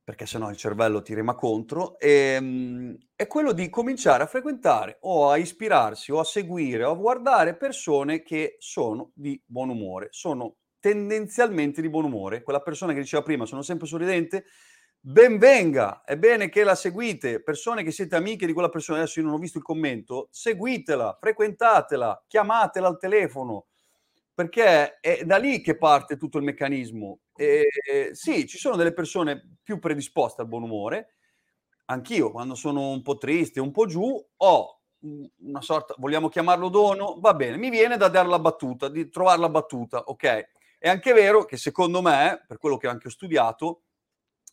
[0.04, 5.30] perché sennò il cervello ti rema contro, ehm, è quello di cominciare a frequentare o
[5.30, 10.56] a ispirarsi o a seguire o a guardare persone che sono di buon umore, sono
[10.78, 12.42] tendenzialmente di buon umore.
[12.42, 14.44] Quella persona che diceva prima, sono sempre sorridente,
[15.00, 19.26] benvenga, è bene che la seguite, persone che siete amiche di quella persona, adesso io
[19.26, 23.66] non ho visto il commento, seguitela, frequentatela, chiamatela al telefono,
[24.34, 27.20] perché è da lì che parte tutto il meccanismo.
[27.36, 27.64] E,
[28.12, 31.16] sì, ci sono delle persone più predisposte al buon umore,
[31.86, 37.18] anch'io quando sono un po' triste, un po' giù, ho una sorta, vogliamo chiamarlo dono,
[37.20, 40.48] va bene, mi viene da dare la battuta, di trovare la battuta, ok?
[40.78, 43.82] È anche vero che secondo me, per quello che ho anche studiato,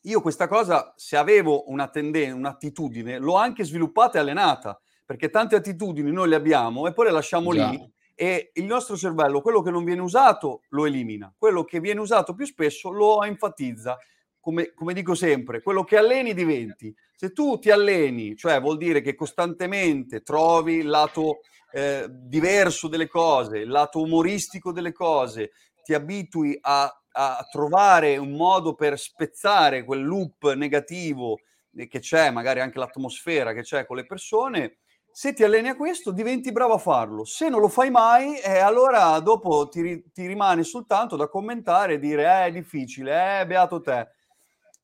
[0.01, 5.55] io questa cosa, se avevo una tendenza, un'attitudine, l'ho anche sviluppata e allenata, perché tante
[5.55, 7.69] attitudini noi le abbiamo e poi le lasciamo Già.
[7.69, 11.99] lì e il nostro cervello, quello che non viene usato, lo elimina, quello che viene
[11.99, 13.97] usato più spesso lo enfatizza.
[14.39, 16.93] Come, come, dico sempre, quello che alleni diventi.
[17.15, 23.07] Se tu ti alleni, cioè vuol dire che costantemente trovi il lato eh, diverso delle
[23.07, 25.51] cose, il lato umoristico delle cose,
[25.83, 31.39] ti abitui a, a trovare un modo per spezzare quel loop negativo
[31.73, 34.77] che c'è, magari anche l'atmosfera che c'è con le persone,
[35.11, 37.25] se ti alleni a questo, diventi bravo a farlo.
[37.25, 41.99] Se non lo fai mai, eh, allora dopo ti, ti, rimane soltanto da commentare e
[41.99, 44.07] dire eh, è difficile, eh, beato te.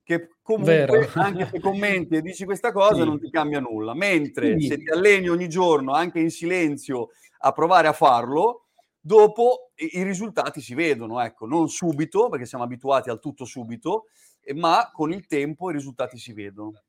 [0.04, 1.10] Che comunque, Vero.
[1.16, 3.06] anche se commenti e dici questa cosa, sì.
[3.06, 3.94] non ti cambia nulla.
[3.94, 4.68] Mentre sì.
[4.68, 7.10] se ti alleni ogni giorno, anche in silenzio,
[7.40, 8.66] a provare a farlo,
[9.00, 14.06] dopo i, i risultati si vedono, ecco, non subito, perché siamo abituati al tutto subito,
[14.56, 16.82] ma con il tempo i risultati si vedono.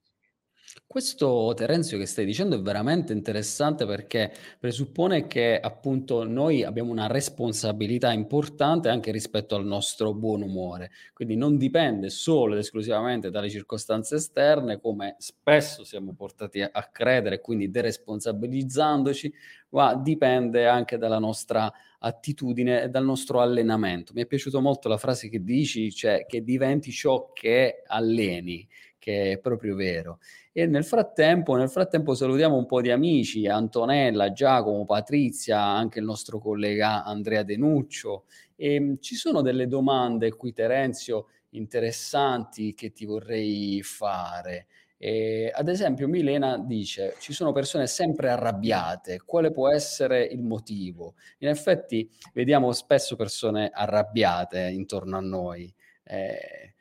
[0.87, 7.07] Questo Terenzio che stai dicendo è veramente interessante perché presuppone che appunto noi abbiamo una
[7.07, 13.49] responsabilità importante anche rispetto al nostro buon umore, quindi non dipende solo ed esclusivamente dalle
[13.49, 19.33] circostanze esterne come spesso siamo portati a, credere, quindi deresponsabilizzandoci,
[19.71, 24.13] ma dipende anche dalla nostra attitudine e dal nostro allenamento.
[24.15, 28.67] Mi è piaciuta molto la frase che dici, cioè che diventi ciò che alleni
[28.99, 30.19] che è proprio vero.
[30.53, 36.05] E nel frattempo, nel frattempo salutiamo un po' di amici, Antonella, Giacomo, Patrizia, anche il
[36.05, 38.25] nostro collega Andrea Denuccio.
[38.57, 44.67] E mm, ci sono delle domande qui, Terenzio, interessanti che ti vorrei fare.
[45.01, 51.15] E, ad esempio, Milena dice: ci sono persone sempre arrabbiate, quale può essere il motivo?
[51.39, 55.73] In effetti, vediamo spesso persone arrabbiate intorno a noi.
[56.03, 56.75] Eh,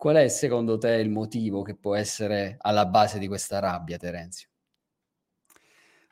[0.00, 4.48] Qual è secondo te il motivo che può essere alla base di questa rabbia, Terenzio?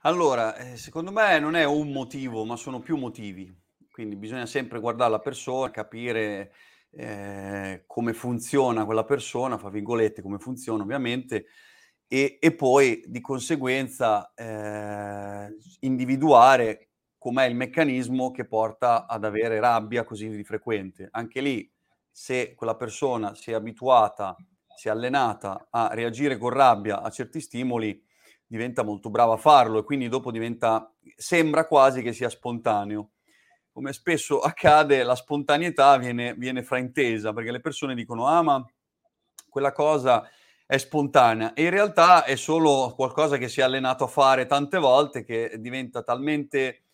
[0.02, 3.50] Allora, eh, secondo me non è un motivo, ma sono più motivi.
[3.90, 6.52] Quindi bisogna sempre guardare la persona, capire
[6.90, 11.46] eh, come funziona quella persona, fra virgolette, come funziona ovviamente,
[12.06, 15.48] e, e poi di conseguenza eh,
[15.80, 21.08] individuare com'è il meccanismo che porta ad avere rabbia così di frequente.
[21.10, 21.72] Anche lì
[22.20, 24.36] se quella persona si è abituata,
[24.74, 28.04] si è allenata a reagire con rabbia a certi stimoli,
[28.44, 33.12] diventa molto brava a farlo e quindi dopo diventa, sembra quasi che sia spontaneo.
[33.70, 38.66] Come spesso accade, la spontaneità viene, viene fraintesa perché le persone dicono, ah ma
[39.48, 40.28] quella cosa
[40.66, 44.78] è spontanea e in realtà è solo qualcosa che si è allenato a fare tante
[44.78, 46.87] volte che diventa talmente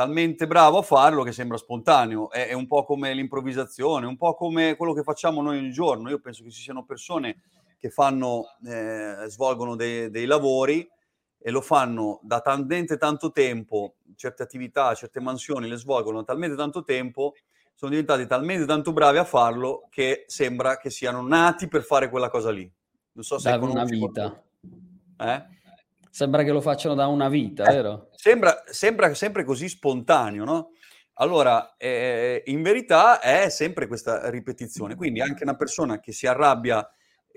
[0.00, 2.30] talmente bravo a farlo che sembra spontaneo.
[2.30, 6.08] È, è, un po' come l'improvvisazione, un po' come quello che facciamo noi ogni giorno.
[6.08, 7.42] Io penso che ci siano persone
[7.78, 10.88] che fanno, eh, svolgono dei, dei, lavori
[11.38, 16.56] e lo fanno da talmente tanto tempo, certe attività, certe mansioni le svolgono da talmente
[16.56, 17.34] tanto tempo,
[17.74, 22.30] sono diventati talmente tanto bravi a farlo che sembra che siano nati per fare quella
[22.30, 22.70] cosa lì.
[23.12, 23.50] Non so se...
[23.50, 24.42] Da una vita.
[25.18, 25.58] Eh?
[26.10, 28.08] Sembra che lo facciano da una vita, eh, vero?
[28.16, 30.70] Sembra, sembra, sempre così spontaneo, no?
[31.14, 34.94] Allora, eh, in verità è sempre questa ripetizione.
[34.94, 36.88] Quindi anche una persona che si arrabbia,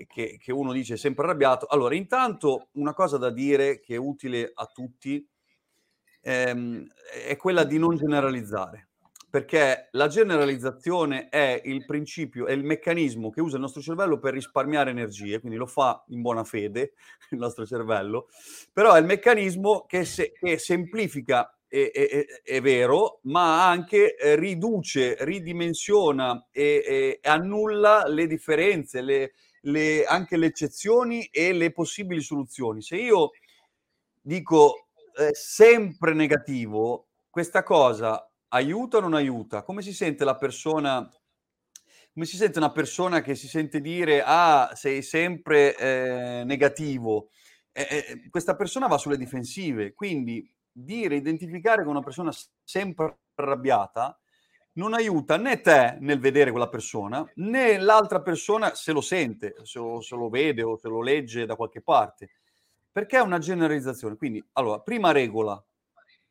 [0.06, 1.66] che, che uno dice sempre arrabbiato.
[1.66, 5.28] Allora, intanto una cosa da dire che è utile a tutti
[6.22, 6.86] ehm,
[7.28, 8.88] è quella di non generalizzare
[9.34, 14.32] perché la generalizzazione è il principio, è il meccanismo che usa il nostro cervello per
[14.32, 16.92] risparmiare energie, quindi lo fa in buona fede
[17.32, 18.28] il nostro cervello,
[18.72, 25.16] però è il meccanismo che, se, che semplifica, è, è, è, vero, ma anche riduce,
[25.24, 32.82] ridimensiona e, e annulla le differenze, le, le, anche le eccezioni e le possibili soluzioni.
[32.82, 33.32] Se io
[34.20, 39.62] dico eh, sempre negativo, questa cosa aiuta o non aiuta?
[39.62, 41.08] Come si sente la persona
[42.14, 47.30] come si sente una persona che si sente dire ah sei sempre eh, negativo
[47.72, 52.30] eh, eh, questa persona va sulle difensive quindi dire identificare con una persona
[52.62, 54.16] sempre arrabbiata
[54.74, 59.80] non aiuta né te nel vedere quella persona né l'altra persona se lo sente se
[59.80, 62.30] lo, se lo vede o se lo legge da qualche parte
[62.92, 65.60] perché è una generalizzazione quindi allora prima regola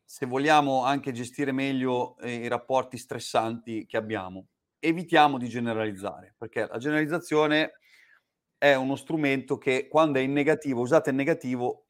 [0.06, 4.48] se vogliamo anche gestire meglio eh, i rapporti stressanti che abbiamo
[4.84, 7.80] evitiamo di generalizzare, perché la generalizzazione
[8.58, 11.86] è uno strumento che quando è in negativo, usato in negativo,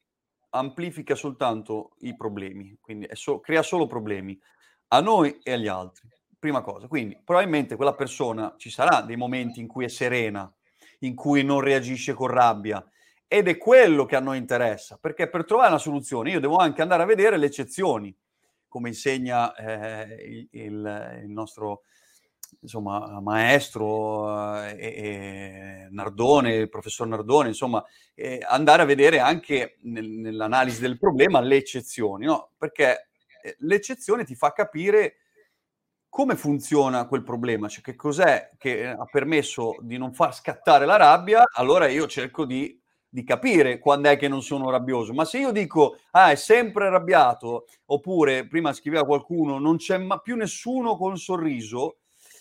[0.50, 4.38] amplifica soltanto i problemi, quindi so- crea solo problemi
[4.88, 6.08] a noi e agli altri.
[6.38, 10.52] Prima cosa, quindi probabilmente quella persona ci sarà dei momenti in cui è serena,
[11.00, 12.84] in cui non reagisce con rabbia
[13.34, 16.82] ed è quello che a noi interessa, perché per trovare una soluzione io devo anche
[16.82, 18.16] andare a vedere le eccezioni,
[18.68, 21.82] come insegna eh, il, il, nostro
[22.60, 30.08] insomma, maestro eh, e, Nardone, il professor Nardone, insomma, eh, andare a vedere anche nel,
[30.08, 32.52] nell'analisi del problema le eccezioni, no?
[32.56, 33.08] Perché
[33.42, 35.16] eh, l'eccezione ti fa capire
[36.08, 40.94] come funziona quel problema, cioè che cos'è che ha permesso di non far scattare la
[40.94, 42.80] rabbia, allora io cerco di,
[43.14, 45.12] di, capire quando è che non sono rabbioso.
[45.12, 50.36] Ma se io dico, ah, è sempre arrabbiato, oppure prima scriveva qualcuno, non c'è più
[50.36, 51.98] nessuno col sorriso,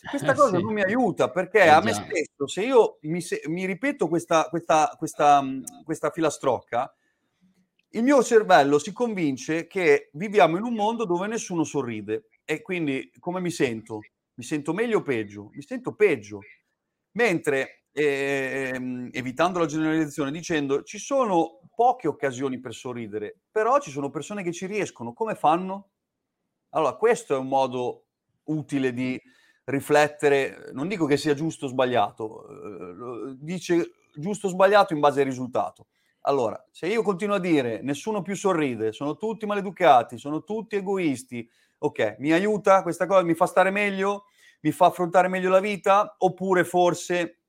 [0.10, 0.64] questa eh, cosa sì.
[0.64, 4.48] non mi aiuta perché eh, a me stesso, se io mi, se, mi ripeto questa,
[4.50, 6.94] questa, questa, mhmm, questa filastrocca,
[7.96, 13.12] il mio cervello si convince che viviamo in un mondo dove nessuno sorride e quindi
[13.20, 14.00] come mi sento?
[14.36, 15.52] Mi sento meglio o peggio?
[15.54, 16.40] Mi sento peggio.
[17.12, 24.10] Mentre, eh, evitando la generalizzazione, dicendo ci sono poche occasioni per sorridere, però ci sono
[24.10, 25.14] persone che ci riescono.
[25.14, 25.90] Come fanno?
[26.70, 28.06] Allora, questo è un modo
[28.46, 29.22] utile di
[29.66, 35.22] riflettere, non dico che sia giusto o sbagliato, eh, dice giusto o sbagliato in base
[35.22, 35.88] al risultato.
[36.22, 41.48] Allora, se io continuo a dire nessuno più sorride, sono tutti maleducati, sono tutti egoisti,
[41.78, 44.26] ok, mi aiuta questa cosa, mi fa stare meglio,
[44.62, 47.43] mi fa affrontare meglio la vita, oppure forse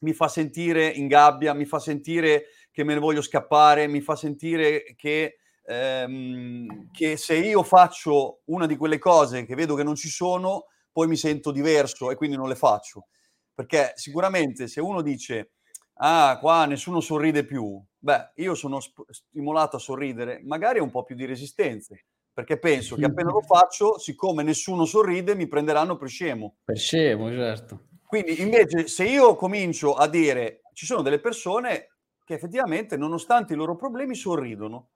[0.00, 4.14] mi fa sentire in gabbia, mi fa sentire che me ne voglio scappare, mi fa
[4.16, 9.96] sentire che, ehm, che se io faccio una di quelle cose che vedo che non
[9.96, 13.08] ci sono, poi mi sento diverso e quindi non le faccio.
[13.54, 15.52] Perché sicuramente se uno dice,
[15.94, 21.02] ah, qua nessuno sorride più, beh, io sono sp- stimolato a sorridere, magari un po'
[21.02, 26.08] più di resistenze, perché penso che appena lo faccio, siccome nessuno sorride, mi prenderanno per
[26.08, 26.58] scemo.
[26.64, 27.87] Per scemo, certo.
[28.08, 31.90] Quindi invece se io comincio a dire, ci sono delle persone
[32.24, 34.92] che effettivamente, nonostante i loro problemi, sorridono.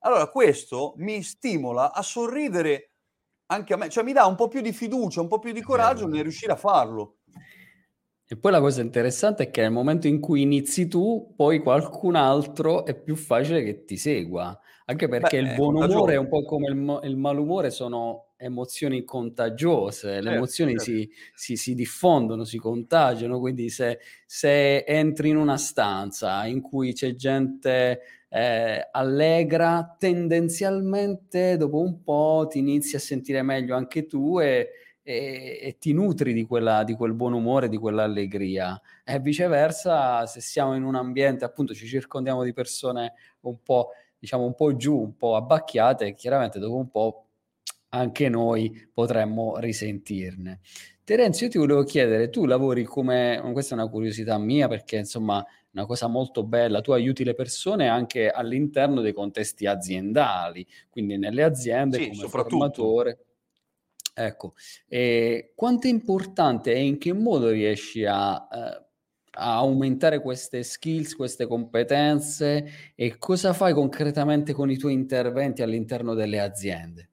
[0.00, 2.90] Allora questo mi stimola a sorridere
[3.46, 5.62] anche a me, cioè mi dà un po' più di fiducia, un po' più di
[5.62, 7.18] coraggio nel riuscire a farlo.
[8.26, 12.16] E poi la cosa interessante è che nel momento in cui inizi tu, poi qualcun
[12.16, 14.58] altro è più facile che ti segua.
[14.86, 19.04] Anche perché Beh, il buon umore è un po' come il, il malumore, sono emozioni
[19.04, 20.84] contagiose, le certo, emozioni certo.
[20.84, 26.92] Si, si, si, diffondono, si contagiano, quindi se, se entri in una stanza in cui
[26.92, 34.38] c'è gente eh, allegra, tendenzialmente dopo un po' ti inizi a sentire meglio anche tu
[34.38, 34.70] e,
[35.02, 38.80] e, e ti nutri di, quella, di, quel buon umore, di quell'allegria.
[39.04, 44.44] E viceversa, se siamo in un ambiente, appunto, ci circondiamo di persone un po', diciamo,
[44.44, 47.25] un po' giù, un po' abbacchiate, chiaramente dopo un po'
[47.96, 50.60] anche noi potremmo risentirne.
[51.04, 55.44] Terenzio, io ti volevo chiedere, tu lavori come, questa è una curiosità mia perché insomma
[55.70, 61.42] una cosa molto bella, tu aiuti le persone anche all'interno dei contesti aziendali, quindi nelle
[61.42, 63.18] aziende sì, come formatore.
[64.14, 64.54] Ecco,
[64.88, 68.84] e quanto è importante e in che modo riesci a, eh,
[69.32, 76.14] a aumentare queste skills, queste competenze e cosa fai concretamente con i tuoi interventi all'interno
[76.14, 77.10] delle aziende?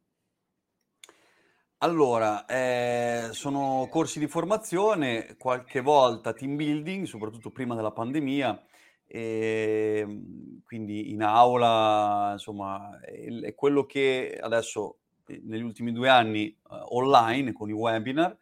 [1.84, 8.64] Allora, eh, sono corsi di formazione, qualche volta team building, soprattutto prima della pandemia,
[9.06, 16.58] e, ehm, quindi in aula, insomma, è, quello che adesso eh, negli ultimi due anni
[16.70, 18.38] uh, online con i webinar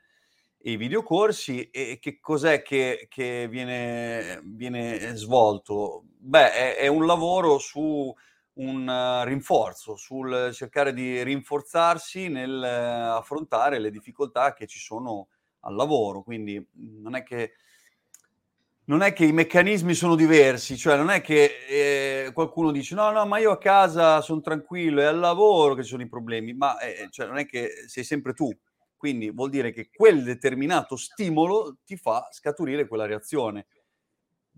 [0.59, 6.03] e i videocorsi e che cos'è che, che viene, viene, svolto?
[6.19, 8.13] Beh, è, è un lavoro su
[8.61, 15.27] un uh, rinforzo, sul cercare di rinforzarsi nel uh, affrontare le difficoltà che ci sono
[15.61, 16.21] al lavoro.
[16.21, 17.53] Quindi mhmm, non è che
[18.83, 23.09] non è che i meccanismi sono diversi, cioè non è che eh, qualcuno dice no,
[23.11, 26.53] no, ma io a casa sono tranquillo, è al lavoro che ci sono i problemi,
[26.53, 28.51] ma eh, cioè, non è che sei sempre tu.
[28.97, 33.67] Quindi vuol dire che quel determinato stimolo ti fa scaturire quella reazione.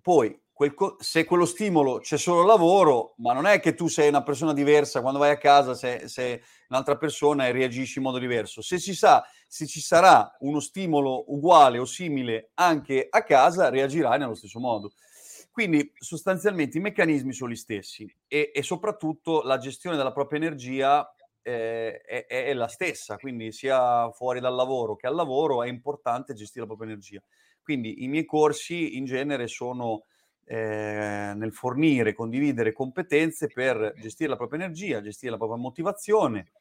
[0.01, 4.09] Poi, quel co- se quello stimolo c'è solo lavoro, ma non è che tu sei
[4.09, 6.39] una persona diversa quando vai a casa, sei, sei
[6.69, 8.61] un'altra persona e reagisci in modo diverso.
[8.61, 14.19] Se si sa, se ci sarà uno stimolo uguale o simile anche a casa, reagirai
[14.19, 14.93] nello stesso modo.
[15.51, 21.07] Quindi sostanzialmente i meccanismi sono gli stessi e, e soprattutto la gestione della propria energia
[21.43, 26.33] eh, è, è, la stessa, quindi sia fuori dal lavoro che al lavoro è importante
[26.33, 27.21] gestire la propria energia.
[27.61, 30.05] Quindi i miei corsi in genere sono
[30.45, 36.51] eh, nel fornire, condividere competenze per gestire la propria energia, gestire la propria motivazione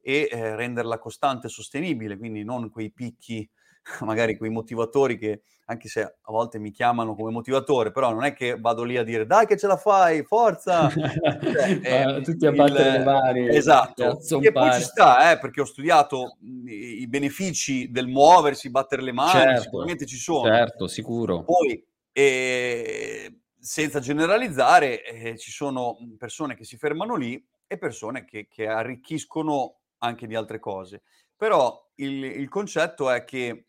[0.00, 3.48] e eh, renderla costante e sostenibile, quindi non quei picchi
[4.00, 8.32] magari quei motivatori che anche se a volte mi chiamano come motivatore, però non è
[8.32, 10.90] che vado lì a dire dai che ce la fai, forza!
[10.90, 11.80] cioè,
[12.18, 13.48] eh, tutti a battere le mani.
[13.48, 19.02] Esatto, e poi ci sta, eh, perché ho studiato i, i, benefici del muoversi, battere
[19.02, 20.52] le mani, certo, sicuramente ci sono.
[20.52, 21.44] Certo, sicuro.
[21.44, 28.48] Poi, eh, senza generalizzare, eh, ci sono persone che si fermano lì e persone che,
[28.48, 31.02] che arricchiscono anche di altre cose.
[31.36, 33.66] Però il, il concetto è che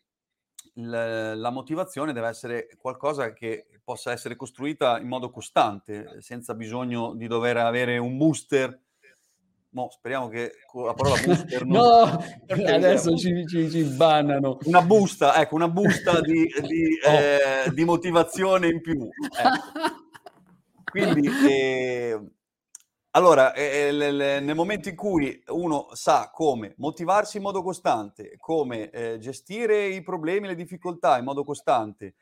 [0.74, 7.26] la motivazione deve essere qualcosa che possa essere costruita in modo costante, senza bisogno di
[7.26, 8.80] dover avere un booster.
[9.72, 10.52] Mo, speriamo che
[10.84, 11.80] la parola booster non...
[12.46, 14.58] no, adesso ci, ci, ci, bannano.
[14.64, 17.10] Una busta, ecco, una busta di, di, oh.
[17.10, 19.00] eh, di motivazione in più.
[19.00, 20.00] Ecco.
[20.84, 22.20] Quindi, eh,
[23.12, 28.90] allora, eh, eh nel momento in cui uno sa come motivarsi in modo costante, come
[28.90, 32.16] eh, gestire i problemi e le difficoltà in modo costante,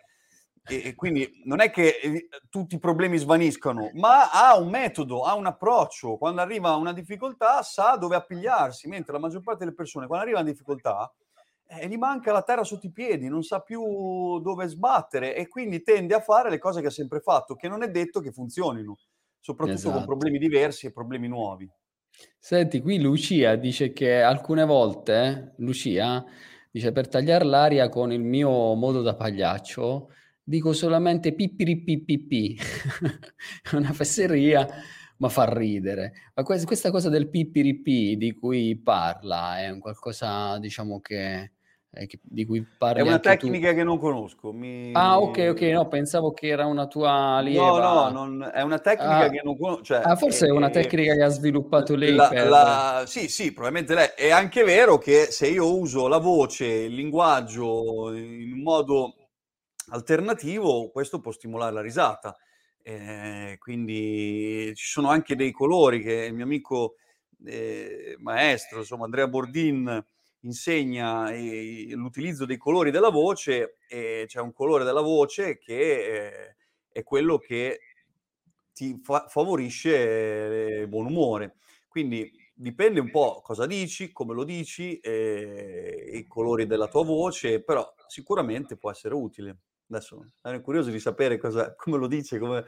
[0.70, 5.24] e, e quindi non è che eh, tutti i problemi svaniscono, ma ha un metodo,
[5.24, 6.16] ha un approccio.
[6.16, 10.40] Quando arriva una difficoltà sa dove appigliarsi, mentre la maggior parte delle persone, quando arriva
[10.40, 11.12] una difficoltà,
[11.66, 15.82] eh, gli manca la terra sotto i piedi, non sa più dove sbattere e quindi
[15.82, 18.96] tende a fare le cose che ha sempre fatto, che non è detto che funzionino
[19.40, 19.96] soprattutto esatto.
[19.96, 21.68] con problemi diversi e problemi nuovi.
[22.38, 26.24] Senti, qui Lucia dice che alcune volte, Lucia,
[26.70, 30.10] dice per tagliare l'aria con il mio modo da pagliaccio,
[30.42, 32.58] dico solamente pippiripippipi,
[33.70, 34.66] è una fesseria,
[35.18, 36.12] ma fa ridere.
[36.34, 41.52] Ma questa cosa del pippiripi di cui parla è un qualcosa, diciamo, che
[41.92, 43.76] eh, che, di cui parli È una tecnica tu.
[43.76, 44.52] che non conosco.
[44.52, 44.90] Mi...
[44.92, 47.64] Ah, ok, ok, no, pensavo che era una tua lieva.
[47.64, 48.50] No, no, non...
[48.54, 49.82] è una tecnica ah, che non conosco.
[49.82, 52.14] Cioè, ah, forse è, è, una tecnica che ha sviluppato lei.
[52.14, 52.48] La, per...
[52.48, 53.02] la...
[53.06, 54.08] Sì, sì, probabilmente lei.
[54.14, 59.14] È anche vero che se io uso la voce, il linguaggio in un modo
[59.90, 62.36] alternativo, questo può stimolare la risata.
[62.82, 66.94] Eh, quindi ci sono anche dei colori che il mio amico
[67.44, 70.04] eh, maestro, insomma, Andrea Bordin
[70.42, 76.56] insegna eh, l'utilizzo dei colori della voce e c'è un colore della voce che eh,
[76.90, 77.80] è quello che
[78.72, 81.56] ti fa- favorisce il buon umore.
[81.88, 87.62] Quindi dipende un po' cosa dici, come lo dici, eh, i colori della tua voce,
[87.62, 89.58] però sicuramente può essere utile.
[89.90, 92.64] Adesso ero curioso di sapere cosa, come lo dice, come,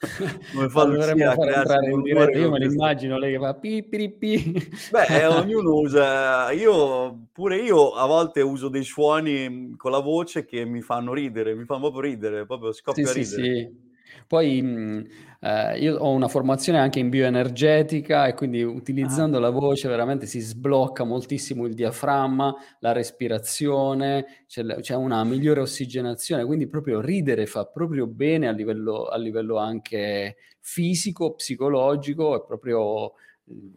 [0.52, 3.84] come fa Lucia a crearsi un diretta, Io me lo immagino lei che fa pi
[3.84, 4.70] pi pi.
[4.90, 10.00] Beh, eh, ognuno usa, io pure io a volte uso dei suoni mm, con la
[10.00, 13.42] voce che mi fanno ridere, mi fanno proprio ridere, proprio scoppio sì, a ridere.
[13.42, 13.92] Sì, sì.
[14.26, 15.06] Poi mh,
[15.40, 19.40] eh, io ho una formazione anche in bioenergetica e quindi utilizzando ah.
[19.40, 26.44] la voce veramente si sblocca moltissimo il diaframma, la respirazione, c'è, c'è, una migliore ossigenazione,
[26.44, 33.12] quindi proprio ridere fa proprio bene a livello, a livello anche fisico, psicologico e proprio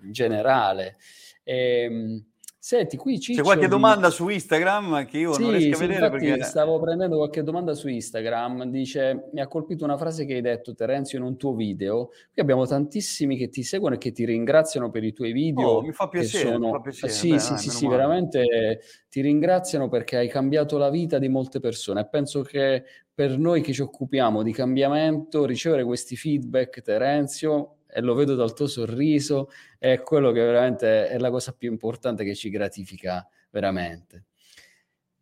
[0.10, 0.96] generale.
[1.44, 2.26] E, ehm,
[2.68, 6.10] Senti, qui Ciccio C'è qualche domanda su Instagram che io sì, non riesco a vedere
[6.10, 6.44] perché...
[6.44, 10.76] stavo prendendo qualche domanda su Instagram, dice mi ha colpito una frase che hai detto
[10.76, 14.90] Terenzio in un tuo video, qui abbiamo tantissimi che ti seguono e che ti ringraziano
[14.90, 15.66] per i tuoi video.
[15.66, 16.66] Oh, mi fa piacere, sono...
[16.66, 17.10] mi fa piacere.
[17.14, 21.62] Sì, Beh, sì, sì, sì veramente ti ringraziano perché hai cambiato la vita di molte
[21.62, 27.77] persone e penso che per noi che ci occupiamo di cambiamento ricevere questi feedback Terenzio
[27.98, 32.24] e lo vedo dal tuo sorriso, è quello che veramente è la cosa più importante
[32.24, 34.26] che ci gratifica veramente.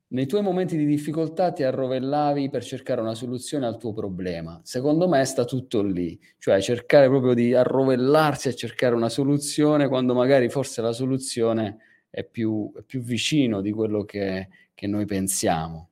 [0.08, 4.60] Nei tuoi momenti di difficoltà ti arrovellavi per cercare una soluzione al tuo problema.
[4.66, 10.14] Secondo me sta tutto lì, cioè cercare proprio di arrovellarsi a cercare una soluzione quando
[10.14, 11.78] magari forse la soluzione
[12.10, 15.92] è più, è più vicino di quello che, che noi pensiamo.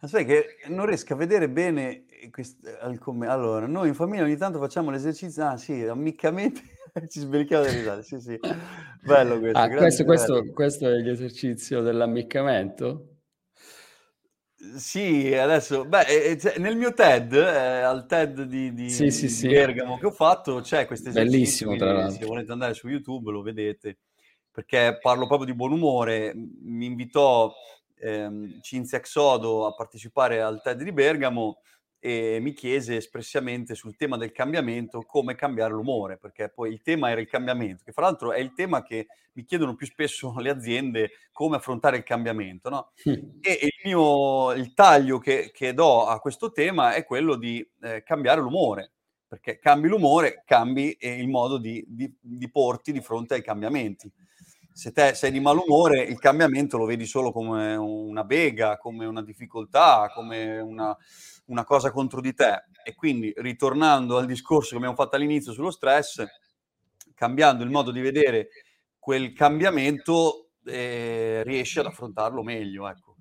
[0.00, 2.04] Sai che non riesco a vedere bene
[3.26, 6.62] allora, noi in famiglia ogni tanto facciamo l'esercizio ah sì, ammiccamente
[7.08, 8.38] ci sbecchiamo dalle risate, sì, sì.
[9.04, 13.18] Bello questo, Ah, questo questo questo è l'esercizio dell'ammiccamento?
[14.76, 19.26] Sì, adesso, beh, e e nel mio TED, ehm, al TED di di Sì, sì,
[19.26, 19.46] di sì.
[19.46, 22.26] Bergamo che ho fatto, c'è questo esercizio, Bellissimo tra quindi se l'altro.
[22.26, 23.98] volete andare su YouTube lo vedete,
[24.50, 26.32] perché parlo proprio di buon umore.
[26.34, 27.52] Mi invitò,
[28.00, 31.60] ehm, Cinzia Exodo a partecipare al TED di Bergamo
[32.00, 37.10] e mi chiese espressamente sul tema del cambiamento, come cambiare l'umore, perché poi il tema
[37.10, 40.50] era il cambiamento, che fra l'altro è il tema che mi chiedono più spesso le
[40.50, 42.90] aziende, come affrontare il cambiamento, no,
[43.40, 48.02] e il mio il taglio che che do a questo tema è quello di, ehm,
[48.04, 48.92] cambiare l'umore,
[49.26, 54.10] perché cambi l'umore, cambi, ehm, il modo di di di porti di fronte ai cambiamenti.
[54.72, 59.22] Se te sei di malumore, il cambiamento lo vedi solo come una bega, come una
[59.22, 60.96] difficoltà, come una
[61.48, 62.64] una cosa contro di te.
[62.84, 66.24] E quindi, ritornando al discorso che abbiamo fatto all'inizio sullo stress,
[67.14, 68.48] cambiando il modo di vedere
[68.98, 73.16] quel cambiamento, ehm, riesci ad affrontarlo meglio, ecco.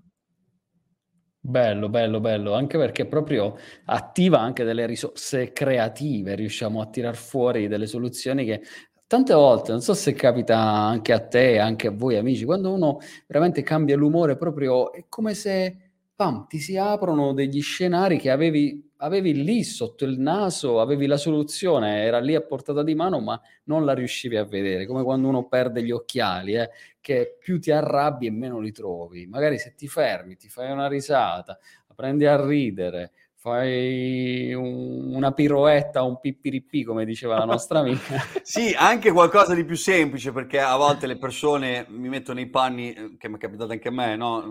[1.39, 3.55] Bello, bello, bello, anche perché proprio
[3.85, 8.61] attiva anche delle risorse creative, riusciamo a tirar fuori delle soluzioni che
[9.07, 12.97] tante volte, non so se capita anche a te, anche a voi amici, quando uno
[13.27, 15.86] veramente cambia l'umore proprio è come se,
[16.17, 21.17] pam, ti si aprono degli scenari che avevi avevi lì sotto il naso, avevi la
[21.17, 25.27] soluzione, era lì a portata di mano, ma non la riuscivi a vedere, come quando
[25.27, 29.27] uno perde gli occhiali, eh, che più ti arrabbi e meno li trovi.
[29.27, 31.59] Magari se ti fermi, ti fai una risata,
[31.93, 38.17] prendi a ridere, fai un una piroetta, un pippiripì come diceva la nostra amica.
[38.47, 42.93] Sì, anche qualcosa di più semplice, perché a volte le persone mi metto nei panni,
[42.97, 44.41] uhm, che m'è capitato anche a me, no,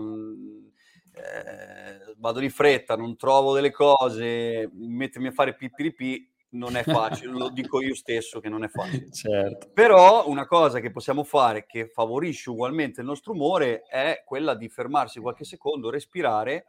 [1.17, 7.31] ehm, vado di fretta, non trovo delle cose, mettermi a fare pipiripì non è facile,
[7.33, 9.09] lo dico io stesso che non è facile.
[9.11, 9.69] Certo.
[9.73, 14.69] Però una cosa che possiamo fare, che favorisce ugualmente il nostro umore, è quella di
[14.69, 16.65] fermarsi qualche secondo, respirare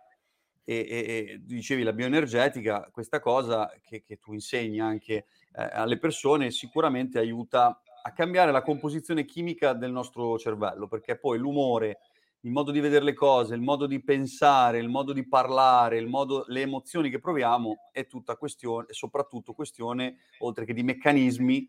[0.64, 5.98] e e e dicevi la bioenergetica, questa cosa che che tu insegni anche, ehm, alle
[5.98, 11.98] persone, sicuramente aiuta a cambiare la composizione chimica del nostro cervello, perché poi l'umore,
[12.42, 16.44] il modo di veder le cose, il modo di pensare, il modo di parlare, modo
[16.48, 21.68] le emozioni che proviamo è tutta question è soprattutto questione, oltre che di meccanismi,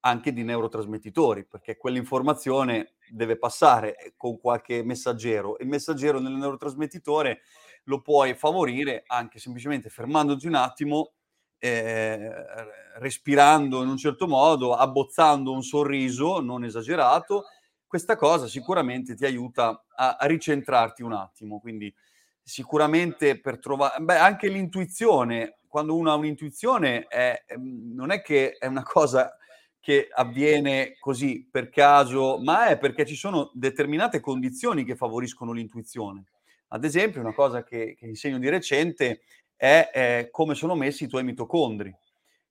[0.00, 5.58] anche di neurotrasmettitori, perché quell'informazione deve passare, ehm, con qualche messaggero.
[5.58, 7.40] Il messaggero nel neurotrasmettitore
[7.84, 11.12] lo puoi favorire anche semplicemente fermandoti un attimo,
[11.58, 12.66] r
[12.98, 17.44] respirando in un certo modo, abbozzando un sorriso non esagerato.
[17.90, 21.60] Questa cosa sicuramente ti aiuta a a ricentrarti un attimo.
[21.60, 21.94] Quindi
[22.42, 28.52] sicuramente per trova beh, anche l'intuizione, quando uno ha un'intuizione è ehm, non è che
[28.58, 29.36] è una cosa
[29.80, 36.24] che avviene così per caso, ma è perché ci sono determinate condizioni che favoriscono l'intuizione.
[36.68, 39.20] Ad esempio, una cosa che che insegno di recente
[39.54, 41.94] è, ehm, come sono messi i tuoi mitocondri.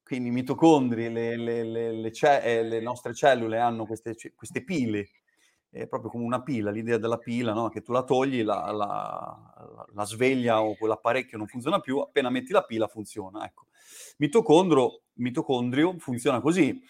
[0.02, 1.62] Quindi i mitocondri, le le
[1.92, 5.08] le ce ehm, le nostre cellule hanno queste queste pile,
[5.70, 9.86] è proprio come una pila, l'idea della pila, no, che tu la togli, la la
[9.94, 13.66] la sveglia o quell'apparecchio non funziona più, appena metti la pila funziona, ecco.
[14.18, 16.80] Mitocondro mitocondrio funziona così.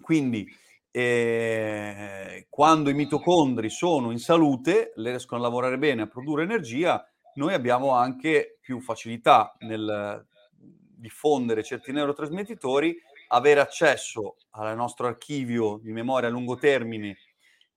[0.00, 0.46] Quindi,
[0.90, 7.54] ehm, quando i mitocondri sono in salute, riescono a lavorare bene, a produrre energia, noi
[7.54, 10.26] abbiamo anche più facilità nel
[10.58, 12.96] diffondere certi neurotrasmettitori,
[13.28, 17.16] avere accesso al nostro archivio di memoria a lungo termine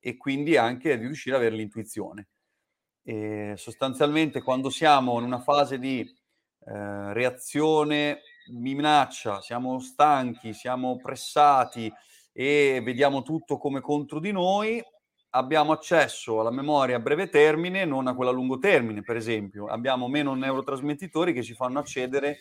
[0.08, 2.28] e quindi anche di riuscire a avere l'intuizione.
[3.03, 6.01] Ehm, sostanzialmente quando siamo in una fase di,
[6.68, 11.91] ehm, reazione minaccia, siamo stanchi, siamo pressati
[12.32, 14.84] e vediamo tutto come contro di noi,
[15.32, 19.66] abbiamo accesso alla memoria a breve termine, non a quella a lungo termine, per esempio.
[19.66, 22.38] Abbiamo meno neurotrasmettitori che ci fanno accedere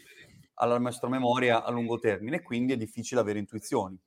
[0.55, 3.99] alla nostra memoria a lungo termine e quindi è difficile avere intuizioni.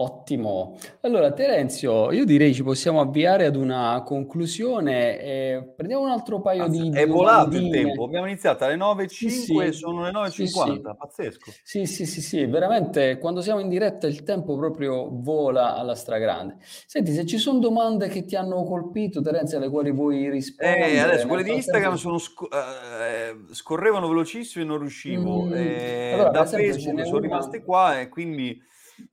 [0.00, 0.76] Ottimo.
[1.00, 6.68] Allora Terenzio, io direi ci possiamo avviare ad una conclusione e prendiamo un altro paio
[6.68, 8.04] Mazza, di è volato il tempo.
[8.04, 8.74] Abbiamo iniziato alle
[9.10, 9.72] Sì, 9:05 e sì.
[9.72, 10.86] sono le Sì, sì.
[10.90, 11.58] 9:50, pazzesco.
[11.62, 16.56] Sì, sì, sì, sì, veramente quando siamo in diretta il tempo proprio vola alla stragrande.
[16.60, 20.28] Senti, se ci son domande che ti hanno colpito Terenzio, alle quali vuoi
[20.60, 25.48] Eh, rispondere, adesso nel quelle di Instagram sono sc ehm, scorrevano velocissimi e non riuscivo.
[25.50, 28.60] Mhmm, Ehm, allora da Facebook n'è son una rimaste qua e quindi,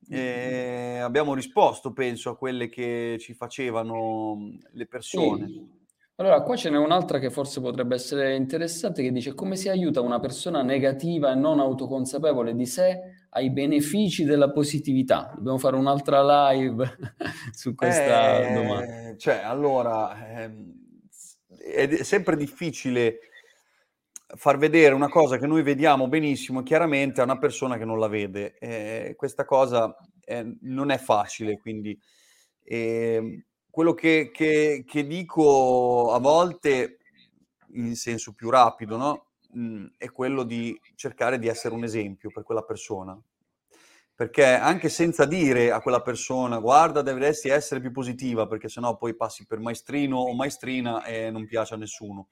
[0.09, 5.47] Ehm, abbiamo risposto penso a quelle che ci facevano, mhmm, le persone.
[5.47, 5.73] Sì.
[6.17, 9.99] Allora, qua ce n'è un'altra che forse potrebbe essere interessante che dice come si aiuta
[9.99, 12.99] una persona negativa e non autoconsapevole di sé
[13.31, 15.33] ai benefici della positività.
[15.35, 16.97] Dobbiamo fare un'altra live
[17.51, 19.17] su questa eh, domanda.
[19.17, 20.73] Cioè, allora, ehm,
[21.57, 23.19] è sempre difficile
[24.27, 28.07] far vedere una cosa che noi vediamo benissimo chiaramente a una persona che non la
[28.07, 28.57] vede.
[28.57, 31.99] Eh, questa cosa eh, non è facile, quindi...
[32.63, 33.45] Eh,
[33.75, 36.99] quello che, che, che, dico a volte
[37.73, 39.25] in senso più rapido, no?
[39.57, 43.19] Mm, è quello di cercare di essere un esempio per quella persona.
[44.15, 49.13] Perché anche senza dire a quella persona guarda, dovresti essere più positiva, perché sennò poi
[49.13, 52.29] passi per maestrino o maestrina e non piace a nessuno.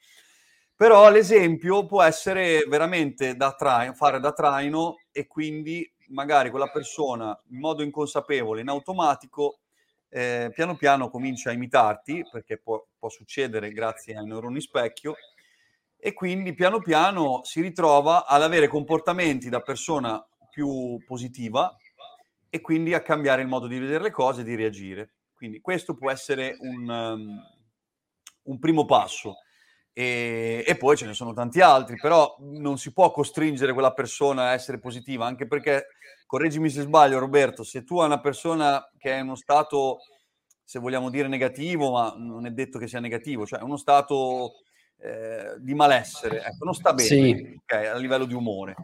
[0.75, 7.39] Però l'esempio può essere veramente da traino, fare da traino e quindi magari quella persona
[7.49, 9.59] in modo inconsapevole, in automatico,
[10.09, 15.15] eh, piano piano comincia a imitarti, perché può, può succedere grazie ai neuroni specchio,
[15.97, 21.75] e quindi piano piano si ritrova ad avere comportamenti da persona più positiva
[22.49, 25.13] e quindi a cambiare il modo di vedere le cose e di reagire.
[25.33, 27.41] Quindi questo può essere un, um,
[28.43, 29.37] un primo passo.
[29.95, 34.47] E, e, poi ce ne sono tanti altri, però non si può costringere quella persona
[34.49, 35.89] a essere positiva, anche perché,
[36.25, 39.99] correggimi se sbaglio Roberto, se tu hai una persona che è in uno stato,
[40.63, 44.53] se vogliamo dire negativo, ma non è detto che sia negativo, cioè uno stato
[44.97, 47.59] eh, di malessere, ecco, non sta bene sì.
[47.61, 48.75] okay, a livello di umore.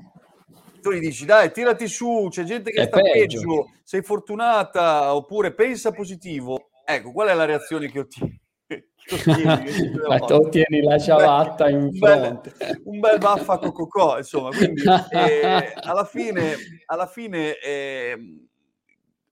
[0.80, 3.40] Tu gli dici, dai, tirati su, c'è gente che è sta peggio.
[3.40, 6.70] peggio, sei fortunata, oppure pensa positivo.
[6.86, 8.40] Ecco, qual è la reazione che ottieni?
[10.08, 12.54] Ma tu ottieni la ciabatta in fronte.
[12.84, 16.56] Un bel baffa cococò, insomma, quindi eh, alla fine,
[16.86, 18.18] alla fine eh,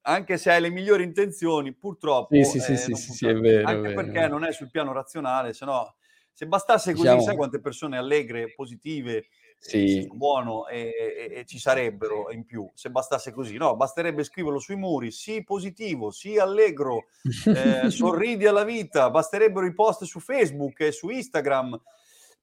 [0.01, 3.67] anche se hai le migliori intenzioni, purtroppo sì, sì, eh, sì, sì, sì, è vero,
[3.67, 4.29] anche è perché vero.
[4.29, 5.95] non è sul piano razionale, se no
[6.37, 7.21] se bastasse così, diciamo...
[7.21, 9.25] sai quante persone allegre, positive,
[9.59, 10.07] sì.
[10.13, 13.57] buono e, e, e, ci sarebbero in più se bastasse così.
[13.57, 17.07] No, basterebbe scriverlo sui muri, sì positivo, sì allegro,
[17.45, 21.79] eh, sorridi alla vita, basterebbero i post su Facebook e su Instagram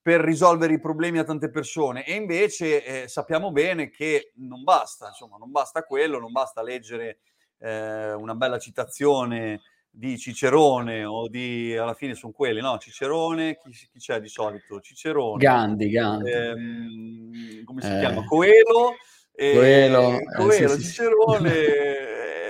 [0.02, 5.08] per risolvere i problemi a tante persone e invece eh, sappiamo bene che non basta,
[5.08, 7.20] insomma, non basta quello, non basta leggere
[7.58, 9.62] eh, una bella citazione
[9.97, 12.78] di Cicerone o di alla fine sono quelli, no?
[12.78, 14.80] Cicerone, chi, chi c'è di solito?
[14.80, 16.30] Cicerone, Gandhi, Gandhi.
[16.30, 17.99] Ehm, come si eh.
[18.01, 18.24] chiama?
[18.24, 18.97] Coelho,
[19.32, 21.51] eh, Coelho, Coelho sì, Cicerone,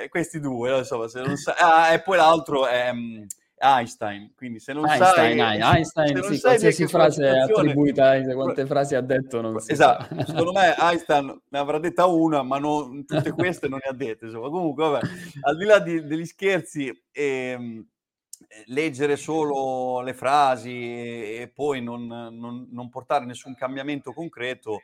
[0.02, 0.08] sì.
[0.08, 1.54] questi due, insomma, se non sa...
[1.58, 3.26] ah, e poi l'altro è um,
[3.64, 5.60] Einstein, quindi se non Einstein, sai...
[5.60, 10.24] Einstein, sì, qualsiasi frase attribuita, quante frasi ha detto non si Esatto, sa.
[10.26, 14.26] secondo me Einstein ne avrà detta una, ma non, tutte queste non ne ha dette,
[14.26, 14.50] insomma.
[14.50, 15.06] Comunque, vabbè,
[15.40, 17.86] al di là di, degli scherzi, ehm,
[18.66, 24.82] leggere solo le frasi e poi non, non, non portare nessun cambiamento concreto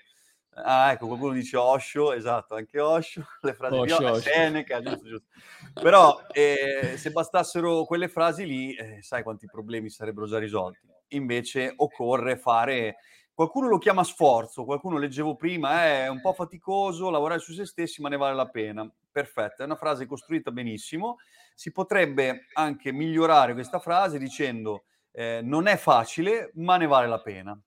[0.55, 4.20] Ah, ecco, qualcuno dice Osho, esatto, anche Osho, le frasi Osho, di Osho.
[4.20, 5.28] Seneca, giusto, giusto.
[5.74, 10.88] Però eh, se bastassero quelle frasi lì, eh, sai quanti problemi sarebbero già risolti.
[11.09, 12.96] Invece occorre fare,
[13.32, 17.64] qualcuno lo chiama sforzo, qualcuno leggevo prima, eh, è un po' faticoso lavorare su se
[17.64, 18.90] stessi, ma ne vale la pena.
[19.11, 21.18] Perfetto, è una frase costruita benissimo.
[21.55, 27.20] Si potrebbe anche migliorare questa frase dicendo eh, non è facile, ma ne vale la
[27.20, 27.61] pena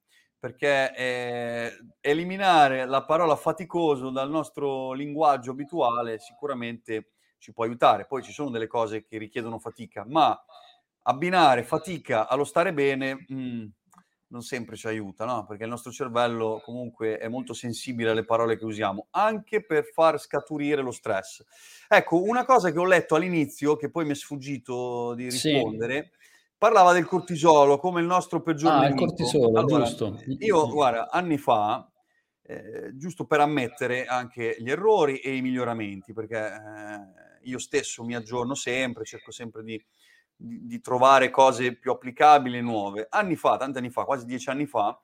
[0.44, 1.72] perché eh,
[2.02, 8.06] eliminare la parola faticoso dal nostro linguaggio abituale sicuramente ci può aiutare.
[8.06, 10.38] Poi ci sono delle cose che richiedono fatica, ma
[11.04, 13.66] abbinare fatica allo stare bene mh, mm,
[14.28, 15.46] non sempre ci aiuta, no?
[15.46, 20.20] Perché il nostro cervello comunque è molto sensibile alle parole che usiamo, anche per far
[20.20, 21.42] scaturire lo stress.
[21.88, 26.23] Ecco, una cosa che ho letto all'inizio, che poi mi è sfuggito di rispondere, sì
[26.64, 29.04] parlava del cortisolo come il nostro peggior ah, nemico.
[29.04, 30.18] il cortisolo, allora, giusto.
[30.40, 31.86] Io, guarda, anni fa,
[32.42, 38.16] eh, giusto per ammettere anche gli errori e i miglioramenti, perché eh, io stesso mi
[38.16, 39.86] aggiorno sempre, cerco sempre di,
[40.34, 43.08] di, di, trovare cose più applicabili e nuove.
[43.10, 44.98] Anni fa, tanti anni fa, quasi dieci anni fa,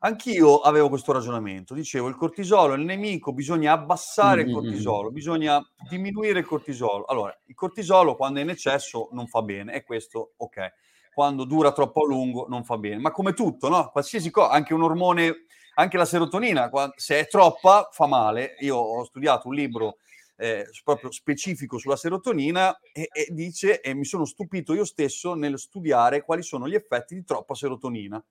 [0.00, 1.74] anch'io avevo questo ragionamento.
[1.74, 7.04] Dicevo, il cortisolo è il nemico, bisogna abbassare il cortisolo, bisogna diminuire il cortisolo.
[7.06, 10.72] Allora, il cortisolo quando è in eccesso non fa bene, e questo ok
[11.12, 12.98] quando dura troppo a lungo non fa bene.
[12.98, 13.90] Ma come tutto, no?
[13.90, 15.44] Qualsiasi cosa, anche un ormone,
[15.74, 18.56] anche la serotonina, se è troppa fa male.
[18.60, 19.96] Io ho studiato un libro
[20.36, 25.58] eh, proprio specifico sulla serotonina e, e, dice, e mi sono stupito io stesso nel
[25.58, 28.24] studiare quali sono gli effetti di troppa serotonina.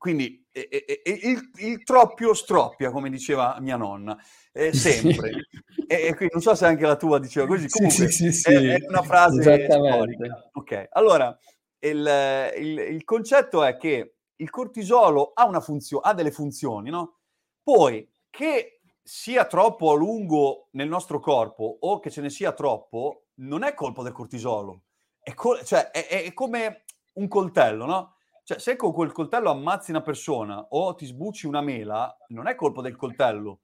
[0.00, 4.16] Quindi e, il, il, troppio stroppia, come diceva mia nonna,
[4.50, 5.48] eh, sempre.
[5.86, 8.80] e, quindi non so se anche la tua diceva così, comunque sì, sì, sì, è,
[8.80, 10.48] è, una frase storica.
[10.54, 11.38] Ok, allora
[11.80, 17.18] il, il, il concetto è che il cortisolo ha, una funzio- ha delle funzioni, no?
[17.62, 23.26] Poi che sia troppo a lungo nel nostro corpo o che ce ne sia troppo,
[23.40, 24.84] non è colpa del cortisolo.
[25.20, 28.14] È, col- cioè, è, è come un coltello, no?
[28.50, 32.56] Cioè, se con quel coltello ammazzi una persona o ti sbucci una mela, non è
[32.56, 33.60] colpa del coltello,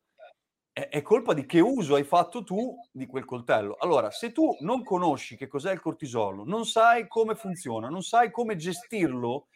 [0.72, 3.74] è, è, colpa di che uso hai fatto tu di quel coltello.
[3.80, 8.30] Allora, se tu non conosci che cos'è il cortisolo, non sai come funziona, non sai
[8.30, 9.48] come gestirlo,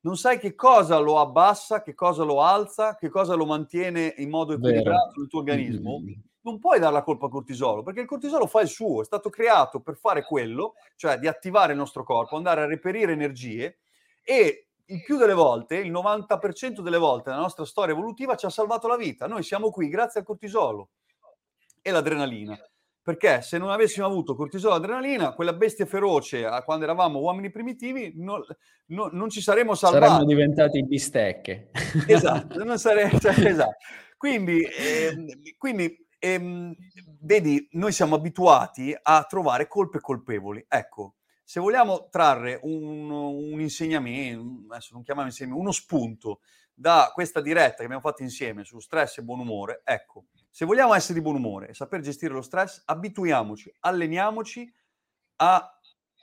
[0.00, 4.28] non sai che cosa lo abbassa, che cosa lo alza, che cosa lo mantiene in
[4.28, 6.20] modo equilibrato nel tuo organismo, mm-hmm.
[6.42, 9.30] non puoi dare la colpa al cortisolo, perché il cortisolo fa il suo, è stato
[9.30, 13.78] creato per fare quello, cioè di attivare il nostro corpo, andare a reperire energie
[14.22, 18.50] e il più delle volte, il 90% delle volte nella nostra storia evolutiva ci ha
[18.50, 19.26] salvato la vita.
[19.26, 20.90] Noi siamo qui grazie al cortisolo
[21.80, 22.58] e l'adrenalina.
[23.02, 28.14] Perché se non avessimo avuto cortisolo e adrenalina, quella bestia feroce quando eravamo uomini primitivi,
[28.16, 28.42] non,
[28.86, 30.06] no, non ci saremmo salvati.
[30.06, 31.70] Saremmo diventati bistecche.
[32.06, 33.10] Esatto, non sare...
[33.20, 33.76] cioè, esatto.
[34.16, 36.74] Quindi, eh, quindi ehm,
[37.20, 40.64] vedi, noi siamo abituati a trovare colpe colpevoli.
[40.66, 46.40] Ecco, se vogliamo trarre un, un insegnamento, adesso non chiamiamo insieme, uno spunto
[46.72, 50.94] da questa diretta che abbiamo fatto insieme su stress e buon umore, ecco, se vogliamo
[50.94, 54.72] essere di buon umore e saper gestire lo stress, abituiamoci, alleniamoci
[55.36, 55.78] a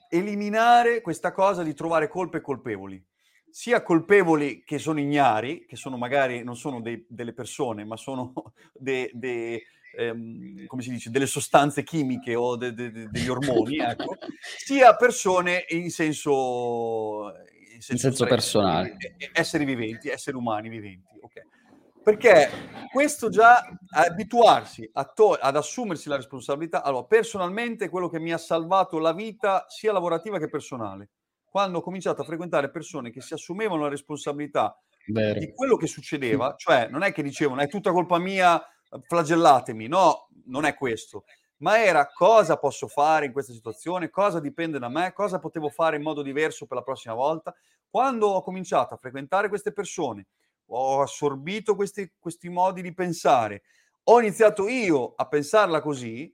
[0.09, 3.01] eliminare questa cosa di trovare colpe colpevoli,
[3.49, 8.33] sia colpevoli che sono ignari, che sono magari non sono dei, delle persone, ma sono
[8.73, 9.61] dei, dei
[9.95, 14.15] ehm, come si dice, delle sostanze chimiche o de, de, de, degli ormoni, ecco,
[14.57, 17.31] sia persone in senso,
[17.73, 18.95] in senso, in senso personale.
[19.31, 21.19] Esseri viventi, esseri umani viventi.
[21.21, 21.43] Okay.
[22.03, 22.49] Perché
[22.91, 28.97] questo già abituarsi to- ad assumersi la responsabilità, allora personalmente quello che mi ha salvato
[28.97, 31.11] la vita sia lavorativa che personale,
[31.45, 34.75] quando ho cominciato a frequentare persone che si assumevano la responsabilità
[35.07, 35.39] Vero.
[35.39, 38.59] di quello che succedeva, cioè non è che dicevano è tutta colpa mia,
[38.99, 41.25] flagellatemi, no, non è questo,
[41.57, 45.95] ma era cosa posso fare in questa situazione, cosa dipende da me, cosa potevo fare
[45.95, 47.53] in modo diverso per la prossima volta.
[47.89, 50.27] Quando ho cominciato a frequentare queste persone,
[50.67, 53.63] ho assorbito questi, questi modi di pensare,
[54.03, 56.33] ho iniziato io a pensarla così,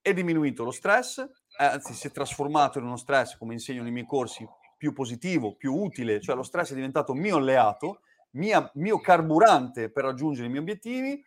[0.00, 4.06] è diminuito lo stress, anzi si è trasformato in uno stress, come insegno nei miei
[4.06, 4.46] corsi,
[4.76, 8.02] più positivo, più utile, cioè lo stress è diventato mio alleato,
[8.32, 11.24] mia, mio carburante per raggiungere i miei obiettivi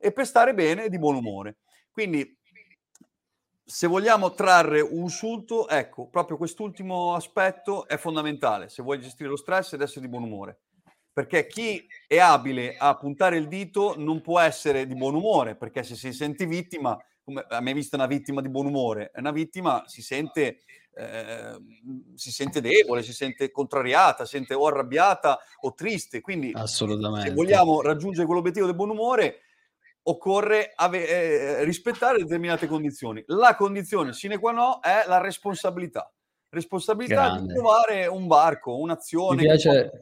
[0.00, 1.58] e per stare bene e di buon umore.
[1.90, 2.38] Quindi,
[3.62, 9.36] se vogliamo trarre un sussulto, ecco, proprio quest'ultimo aspetto è fondamentale se vuoi gestire lo
[9.36, 10.60] stress ed essere di buon umore.
[11.12, 15.82] Perché chi è abile a puntare il dito non può essere di buon umore, perché
[15.82, 19.82] se si sente vittima, come a me vista una vittima di buon umore, una vittima
[19.86, 20.60] si sente,
[20.94, 21.56] eh,
[22.14, 26.20] si sente debole, si sente contrariata, si sente o arrabbiata o triste.
[26.20, 26.52] Quindi,
[27.22, 29.40] se vogliamo raggiungere quell'obiettivo del buon umore,
[30.02, 33.22] occorre ave- eh, rispettare determinate condizioni.
[33.26, 36.10] La condizione sine qua non è la responsabilità.
[36.48, 37.46] Responsabilità Grande.
[37.46, 39.92] di trovare un barco, un'azione mi piace,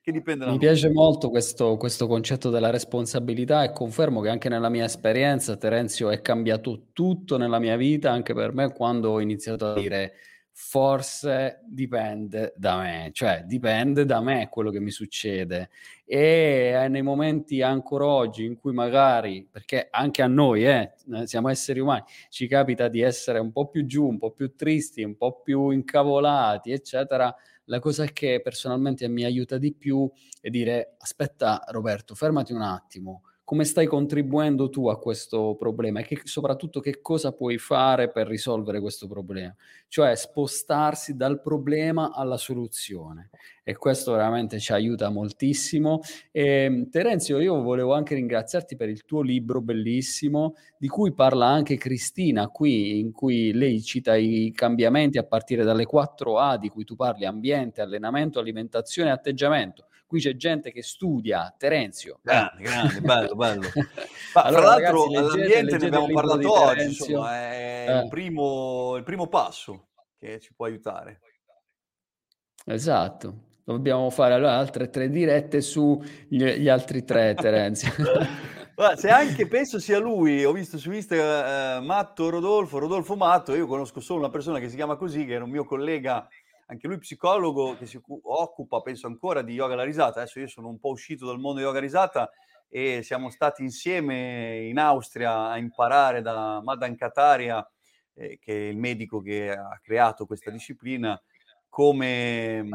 [0.00, 4.48] che, dipende da Mi piace molto questo, questo concetto della responsabilità e confermo che anche
[4.48, 9.20] nella mia esperienza, Terenzio, è cambiato tutto nella mia vita, anche per me, quando ho
[9.20, 10.14] iniziato a dire
[10.56, 15.70] forse dipende da me, cioè dipende da me quello che mi succede.
[16.06, 20.92] E nei momenti ancora oggi in cui magari, perché anche a noi, eh,
[21.24, 25.02] siamo esseri umani, ci capita di essere un po' più giù, un po' più tristi,
[25.02, 27.34] un po' più incavolati, eccetera,
[27.64, 30.08] la cosa che personalmente mi aiuta di più
[30.40, 36.00] è dire aspetta Roberto, fermati un attimo, come stai contribuendo tu a questo problema?
[36.00, 39.54] E che, soprattutto che cosa puoi fare per risolvere questo problema,
[39.88, 43.28] cioè spostarsi dal problema alla soluzione.
[43.62, 46.00] E questo veramente ci aiuta moltissimo.
[46.30, 51.46] E, ehm, Terenzio, io volevo anche ringraziarti per il tuo libro bellissimo di cui parla
[51.46, 56.70] anche Cristina qui, in cui lei cita i cambiamenti a partire dalle 4 A di
[56.70, 62.20] cui tu parli, ambiente, allenamento, alimentazione e atteggiamento qui c'è gente che studia, Terenzio.
[62.22, 63.68] Grande, grande, bello, bello.
[64.34, 68.02] Ma allora, tra l'altro ragazzi, leggete, all'ambiente ne abbiamo parlato oggi, insomma, è eh.
[68.02, 69.88] il, primo, il primo passo
[70.18, 71.20] che ci può aiutare.
[72.66, 73.52] Esatto.
[73.64, 77.90] Dobbiamo fare allora altre tre dirette sugli altri tre, Terenzio.
[78.96, 83.66] se anche penso sia lui, ho visto su Instagram eh, Matto Rodolfo, Rodolfo Matto, io
[83.66, 86.28] conosco solo una persona che si chiama così, che era un mio collega
[86.66, 90.20] anche lui psicologo che si occupa, penso ancora, di yoga alla risata.
[90.20, 92.30] Adesso io sono un po' uscito dal mondo yoga risata
[92.68, 97.66] e siamo stati insieme in Austria a imparare da Madan Kataria,
[98.14, 101.20] eh, che è il medico che ha creato questa disciplina,
[101.68, 102.68] come,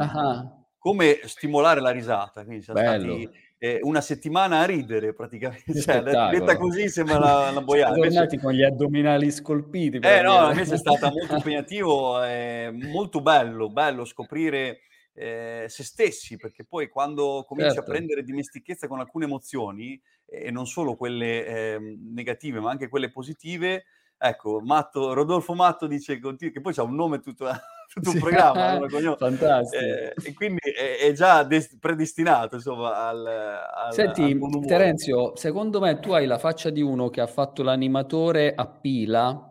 [0.78, 2.44] come stimolare la risata.
[2.44, 3.20] Quindi siamo Bello.
[3.20, 5.74] stati eh, una settimana a ridere praticamente.
[5.80, 7.94] Cioè, detta così sembra una, una boiata.
[7.94, 9.98] Siamo tornati con gli addominali scolpiti.
[9.98, 14.80] Eh no, invece è stato molto impegnativo, eh, molto bello, bello scoprire
[15.14, 17.90] eh, se stessi, perché poi quando cominci certo.
[17.90, 23.12] a prendere dimestichezza con alcune emozioni, e non solo quelle eh, negative, ma anche quelle
[23.12, 23.86] positive,
[24.18, 27.48] ecco, Matto, Rodolfo Matto dice che poi c'ha un nome tutto,
[27.94, 28.80] tutto un programma,
[29.18, 29.84] fantastico.
[29.84, 35.80] Eh, e quindi è, è già des- predestinato, insomma, al, al Senti, al Terenzio, secondo
[35.80, 39.50] me tu hai la faccia di uno che ha fatto l'animatore a pila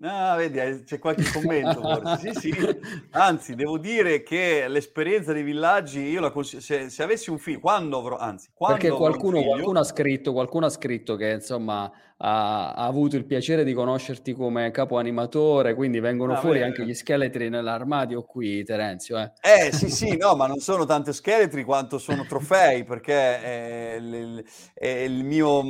[0.00, 2.30] Ah, vedi, c'è qualche commento forse.
[2.32, 2.54] Sì, sì.
[3.10, 7.58] Anzi, devo dire che l'esperienza dei villaggi, io la cons- se, se, avessi un figlio,
[7.58, 9.50] quando avrò, anzi, quando Perché qualcuno, figlio...
[9.50, 14.32] qualcuno, ha scritto, qualcuno ha scritto che, insomma, ha, ha, avuto il piacere di conoscerti
[14.32, 16.64] come capo animatore, quindi vengono ah, fuori beh.
[16.64, 19.18] anche gli scheletri nell'armadio qui, Terenzio.
[19.18, 19.32] Eh.
[19.40, 24.44] eh sì, sì, no, ma non sono tanti scheletri quanto sono trofei, perché è il,
[24.74, 25.60] è il, mio,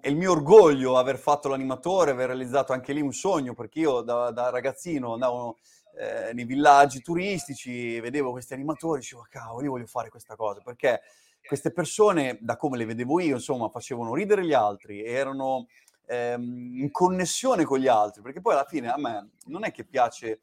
[0.00, 4.02] è il mio orgoglio aver fatto l'animatore, aver realizzato anche lì un sogno, perché io
[4.02, 5.58] da, da ragazzino andavo
[5.98, 11.00] eh, nei villaggi turistici, vedevo questi animatori, dicevo, cavolo, io voglio fare questa cosa, perché
[11.46, 15.66] queste persone, da come le vedevo io, insomma, facevano ridere gli altri, erano
[16.06, 19.84] ehm, in connessione con gli altri, perché poi alla fine a me non è che
[19.84, 20.42] piace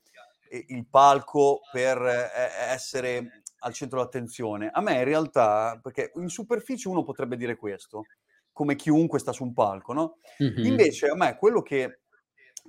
[0.50, 2.30] eh, il palco per eh,
[2.72, 8.04] essere al centro dell'attenzione, a me in realtà, perché in superficie uno potrebbe dire questo,
[8.52, 10.18] come chiunque sta su un palco, no?
[10.44, 10.66] Mm-hmm.
[10.66, 12.02] Invece a me quello che,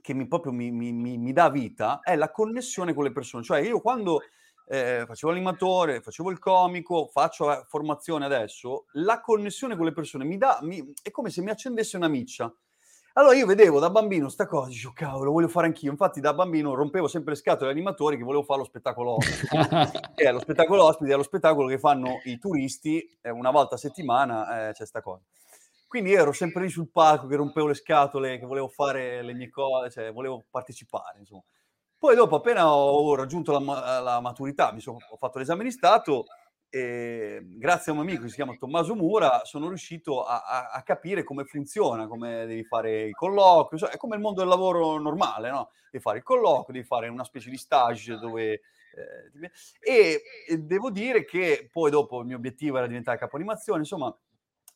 [0.00, 3.58] che mi, proprio mi, mi, mi, dà vita è la connessione con le persone, cioè
[3.58, 4.22] io quando
[4.66, 10.38] eh, facevo l'animatore, facevo il comico, faccio formazione adesso, la connessione con le persone mi
[10.38, 10.60] dà,
[11.02, 12.52] è come se mi accendesse una miccia.
[13.16, 15.92] Allora io vedevo da bambino sta cosa, dicevo cavolo, voglio fare anch'io.
[15.92, 20.12] Infatti da bambino rompevo sempre le scatole agli animatori che volevo fare lo spettacolo ospite.
[20.16, 23.78] e lo spettacolo ospite è lo spettacolo che fanno i turisti eh, una volta a
[23.78, 25.22] settimana, eh, c'è sta cosa.
[25.86, 29.48] Quindi ero sempre lì sul palco che rompevo le scatole, che volevo fare le mie
[29.48, 31.44] cose, cioè volevo partecipare, insomma.
[31.96, 36.24] Poi dopo, appena ho raggiunto la, la maturità, mi sono, ho fatto l'esame di Stato,
[36.74, 40.82] e grazie a un amico che si chiama Tommaso Mura sono riuscito a, a, a,
[40.82, 44.98] capire come funziona, come devi fare il colloquio, cioè, è come il mondo del lavoro
[44.98, 45.70] normale, no?
[45.88, 48.50] Devi fare il colloquio, devi fare una specie di stage dove...
[48.50, 53.78] Eh, e, e, devo dire che poi dopo il mio obiettivo era diventare capo animazione,
[53.78, 54.12] insomma,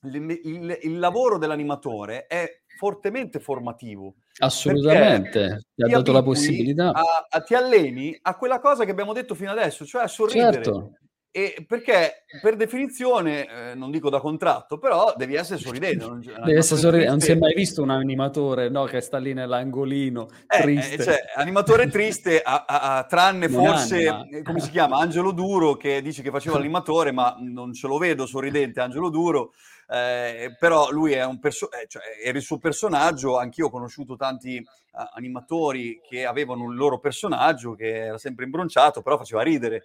[0.03, 4.14] il, il, il lavoro dell'animatore è fortemente formativo.
[4.38, 6.92] Assolutamente, ti ha dato la possibilità.
[7.28, 10.62] A, ti alleni a quella cosa che abbiamo detto fino adesso, cioè a sorridere.
[10.62, 10.92] Certo
[11.31, 16.07] e perché per definizione, eh, non dico da contratto, però devi essere sorridente.
[16.07, 17.11] Non, devi essere sorridente.
[17.11, 20.95] Non si è mai visto un animatore no, che sta lì nell'angolino eh, eh triste.
[20.95, 24.43] Eh, cioè, animatore triste, a, a, a, tranne non forse, anima.
[24.43, 28.26] come si chiama, Angelo Duro, che dice che faceva l'animatore, ma non ce lo vedo
[28.26, 29.53] sorridente Angelo Duro.
[29.91, 33.39] Eh, però lui è un perso- eh, cioè, era il suo personaggio.
[33.39, 39.03] Anch'io ho conosciuto tanti uh, animatori che avevano un loro personaggio che era sempre imbronciato,
[39.03, 39.85] però faceva ridere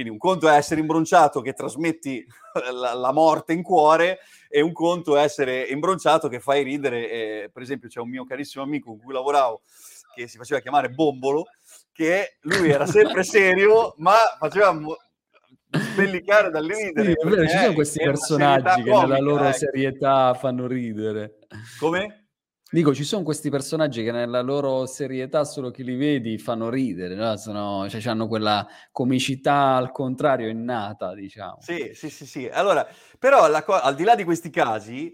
[0.00, 2.24] quindi un conto è essere imbronciato che trasmetti
[2.72, 7.10] la, la, morte in cuore e un conto è essere imbronciato che fai ridere.
[7.10, 9.60] E, per esempio c'è un mio carissimo amico con cui lavoravo
[10.14, 11.44] che si faceva chiamare Bombolo,
[11.92, 14.96] che lui era sempre serio ma faceva mo-
[15.70, 17.14] spellicare dalle ridere.
[17.20, 19.56] Sì, vero, ci sono questi personaggi che nella loro ecco.
[19.56, 21.38] serietà fanno ridere.
[21.78, 22.19] Come?
[22.72, 27.16] Dico, ci sono questi personaggi che nella loro serietà, solo chi li vedi, fanno ridere,
[27.16, 27.36] no?
[27.36, 31.56] Sono, cioè, hanno quella comicità al contrario innata, diciamo.
[31.60, 32.48] Sì, sì, sì, sì.
[32.48, 32.86] Allora,
[33.18, 35.12] però co- al di là di questi casi,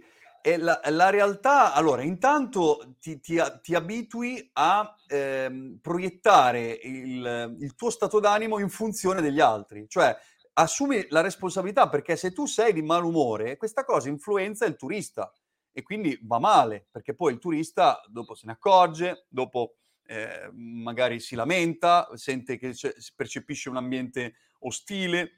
[0.58, 7.88] la, la, realtà, allora, intanto ti, ti, ti abitui a ehm, proiettare il, il tuo
[7.88, 10.14] stato d'animo in funzione degli altri, cioè
[10.58, 15.32] assumi la responsabilità perché se tu sei di malumore, questa cosa influenza il turista
[15.76, 19.74] e quindi va male, perché poi il turista dopo se ne accorge, dopo
[20.06, 22.74] eh, magari si lamenta, sente che
[23.14, 25.32] percepisce un ambiente ostile.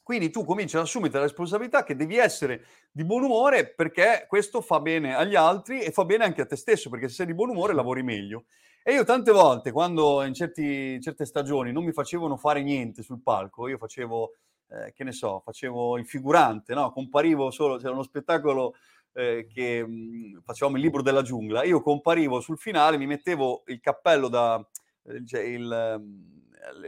[0.00, 4.60] Quindi tu cominci ad assumere la responsabilità che devi essere di buon umore perché questo
[4.60, 7.34] fa bene agli altri e fa bene anche a te stesso, perché se sei di
[7.34, 8.44] buon umore lavori meglio.
[8.84, 13.22] E io tante volte, quando in, certi, certe stagioni non mi facevano fare niente sul
[13.22, 14.34] palco, io facevo,
[14.68, 16.92] eh, che ne so, facevo il figurante, no?
[16.92, 18.74] comparivo solo, c'era uno spettacolo
[19.14, 23.62] eh, che mh, mhmm, facevamo il libro della giungla, io comparivo sul finale, mi mettevo
[23.66, 24.64] il cappello da
[25.06, 26.34] eh, cioè il, mhmm,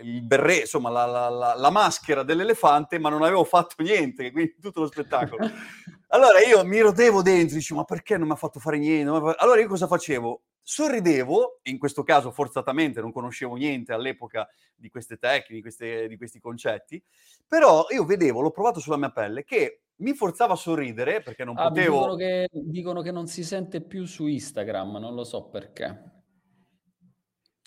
[0.02, 4.56] il berret, insomma la, la, la, la, maschera dell'elefante, ma non avevo fatto niente, quindi
[4.60, 5.48] tutto lo spettacolo.
[6.10, 9.10] Allora io mi rodevo dentro, dicevo, ma perché non mi ha fatto fare niente?
[9.38, 10.40] Allora io cosa facevo?
[10.68, 16.16] Sorridevo, in questo caso forzatamente, non conoscevo niente all'epoca di queste tecniche, di, queste, di
[16.16, 17.00] questi concetti,
[17.46, 21.56] però io vedevo, l'ho provato sulla mia pelle, che mi forzava a sorridere perché non
[21.56, 21.98] ah, potevo...
[21.98, 26.24] Dicono che, dicono che non si sente più su Instagram, non lo so perché.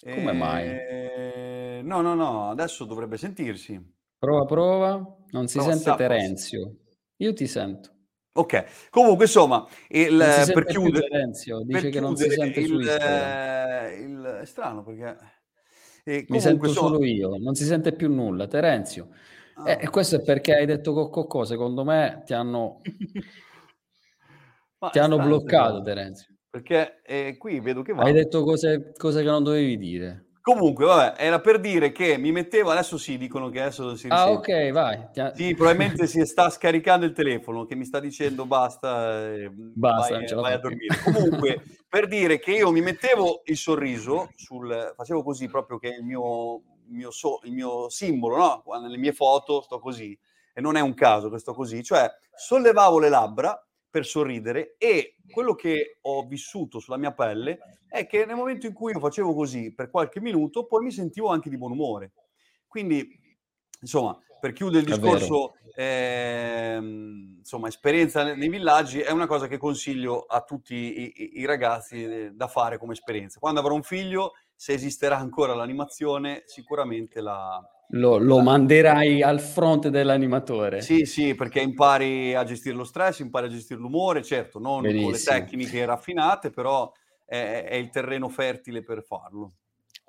[0.02, 0.68] Come mai?
[0.68, 3.82] Eh, no, no, no, adesso dovrebbe sentirsi.
[4.18, 5.18] Prova, prova.
[5.30, 6.76] Non si Prova, sente Terenzio.
[7.16, 7.99] Io ti sento.
[8.40, 12.74] Ok, comunque insomma, il, si per chiudere, Terenzio, dice per che non si sente su
[12.76, 13.12] il, Instagram.
[13.12, 15.18] eh, il- è strano perché...
[16.06, 16.88] E Mi sento insomma...
[16.90, 18.48] solo io, non si sente più nulla.
[18.48, 19.10] Terenzio.
[19.12, 19.72] Eh, Ah.
[19.82, 22.80] E questo è perché hai detto Cocco, secondo me ti hanno,
[24.92, 26.36] ti hanno bloccato, Terenzio.
[26.50, 28.04] perché eh, qui vedo che va.
[28.04, 30.28] Hai detto cose, cose che non dovevi dire.
[30.54, 34.24] Comunque, vabbè, era per dire che mi mettevo, adesso sì, dicono che adesso si Ah,
[34.24, 34.52] risente.
[34.52, 35.08] ok, vai.
[35.36, 40.34] Sì, probabilmente si sta scaricando il telefono che mi sta dicendo basta, eh, Basta, vai,
[40.34, 41.00] vai a dormire.
[41.04, 46.04] Comunque, per dire che io mi mettevo il sorriso, sul, facevo così proprio che il
[46.04, 48.64] mio, mio, so- il mio simbolo, no?
[48.82, 50.18] Nelle mie foto sto così,
[50.52, 55.16] e non è un caso che sto così, cioè sollevavo le labbra per sorridere e
[55.30, 59.34] quello che ho vissuto sulla mia pelle è che nel momento in cui io facevo
[59.34, 62.12] così per qualche minuto, poi mi sentivo anche di buon umore.
[62.68, 63.08] Quindi,
[63.82, 69.58] insomma, per chiudere il discorso, ehm, insomma, esperienza ne- nei villaggi è una cosa che
[69.58, 73.40] consiglio a tutti i, i- i ragazzi eh, da fare come esperienza.
[73.40, 77.60] Quando avrò un figlio, se esisterà ancora l'animazione, sicuramente la...
[77.92, 80.82] Lo, lo manderai al fronte dell'animatore.
[80.82, 85.12] Sì, sì, perché impari a gestire lo stress, impari a gestire l'umore, certo, non con
[85.12, 85.40] le Benissimo.
[85.40, 86.92] tecniche raffinate, però
[87.26, 89.54] è, è il terreno fertile per farlo.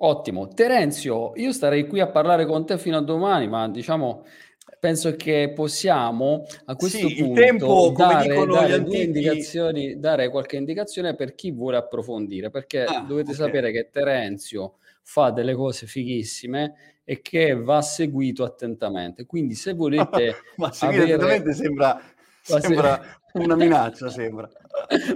[0.02, 0.48] Ottimo.
[0.48, 4.24] Terenzio, io starei qui a parlare con te fino a domani, ma diciamo,
[4.78, 10.56] penso che possiamo a questo Sì, punto tempo, dare, dare due antichi- indicazioni, dare qualche
[10.56, 13.34] indicazione per chi vuole approfondire, perché Ah, dovete ok.
[13.34, 19.26] sapere che Terenzio fa delle cose fighissime e che va seguito attentamente.
[19.26, 22.00] Quindi se volete Ma seguire avere- attentamente sembra,
[22.40, 24.48] sembra una minaccia, sembra.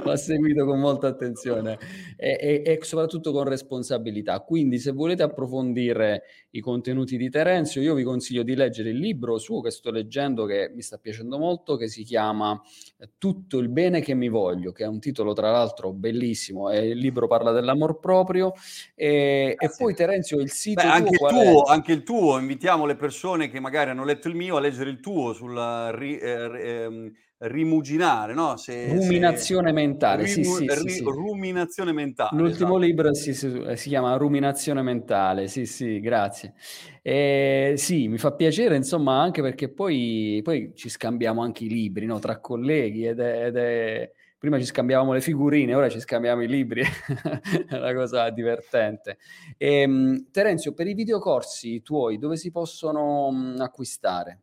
[0.05, 1.79] va seguito con molta attenzione
[2.17, 4.41] e, e- e soprattutto con responsabilità.
[4.41, 9.39] Quindi, se volete approfondire i contenuti di Terenzio, io vi consiglio di leggere il libro
[9.39, 12.61] suo che sto leggendo, che mi sta piacendo molto, che si chiama
[12.99, 16.71] eh, Tutto il bene che mi voglio, che è un titolo tra l'altro bellissimo.
[16.71, 18.53] E il libro parla dell'amor proprio.
[18.95, 21.33] E, e poi, Terenzio, il sito Beh, anche, il tuo, è?
[21.33, 24.91] tuo, anche il tuo, invitiamo le persone che magari hanno letto il mio a leggere
[24.91, 27.13] il tuo sulla ri- eh, ri- ehm,
[27.49, 28.57] rimuginare, no?
[28.57, 30.27] Se, se- Ruminazione mentale.
[30.27, 31.03] Sì, rimu- sì, sì, ri- sì.
[31.05, 32.41] Ruminazione mentale.
[32.41, 32.79] L'ultimo esatto.
[32.79, 36.55] libro si, si- si chiama Ruminazione mentale, sì, sì, grazie.
[37.03, 42.07] Eh, sì, mi fa piacere, insomma, anche perché poi, poi ci scambiamo anche i libri,
[42.07, 44.13] no, tra colleghi ed è, ed è-
[44.45, 46.83] Prima ci scambiavamo le figurine, ora ci scambiamo i libri,
[47.67, 49.17] è una cosa divertente.
[49.57, 54.41] Ehm, Terenzio, per i videocorsi tuoi, dove si possono mh, acquistare?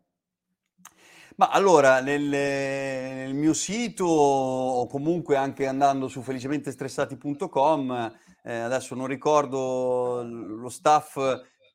[1.37, 8.13] Ma allora, nel, nel mio sito o comunque anche andando su felicementestressati.com,
[8.43, 11.17] eh, adesso non ricordo lo staff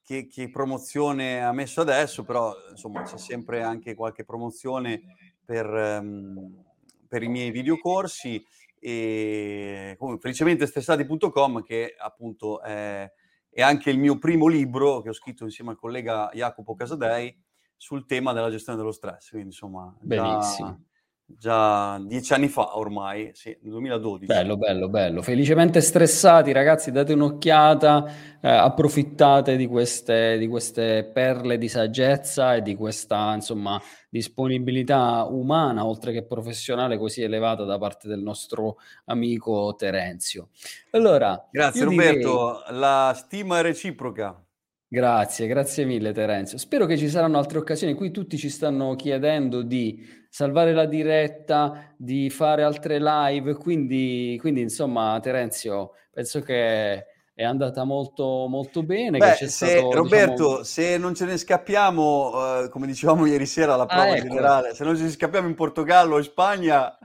[0.05, 5.03] che, che promozione ha messo adesso, però insomma c'è sempre anche qualche promozione
[5.45, 6.65] per, ehm,
[7.09, 8.45] per i miei videocorsi.
[8.79, 13.11] E comunque felicementestressati.com che appunto è,
[13.51, 17.35] è anche il mio primo libro che ho scritto insieme al collega Jacopo Casadei
[17.77, 20.81] sul tema della gestione dello stress, quindi insomma Benissimo.
[21.29, 24.27] già, già dieci anni fa ormai, sì, nel 2012.
[24.27, 25.23] Bello, bello, bello.
[25.23, 28.07] Felicemente stressati, ragazzi, date un'occhiata,
[28.41, 35.85] eh, approfittate di queste, di queste perle di saggezza e di questa, insomma, disponibilità umana,
[35.85, 40.49] oltre che professionale, così elevata da parte del nostro amico Terenzio.
[40.93, 44.41] Allora, Grazie io direi- Roberto, la stima è reciproca.
[44.89, 46.59] Grazie, grazie mille Terenzio.
[46.59, 47.95] Spero che ci saranno altre occasioni.
[47.95, 54.61] Qui tutti ci stanno chiedendo di salvare la diretta, di fare altre live, quindi, quindi
[54.61, 59.19] insomma Terenzio, penso che è andata molto, molto bene.
[59.19, 63.75] Beh, se, stato, Roberto, diciamo- se non ce ne scappiamo, eh, come dicevamo ieri sera
[63.75, 64.29] alla Ah, prova ecco.
[64.29, 66.97] generale, se non ce ne scappiamo in Portogallo o in Spagna,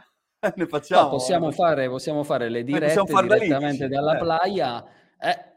[0.55, 1.01] ne facciamo.
[1.01, 4.19] No, possiamo fare, possiamo fare le dirette lì, direttamente sì, dalla eh.
[4.19, 4.85] playa.
[5.19, 5.49] Eh.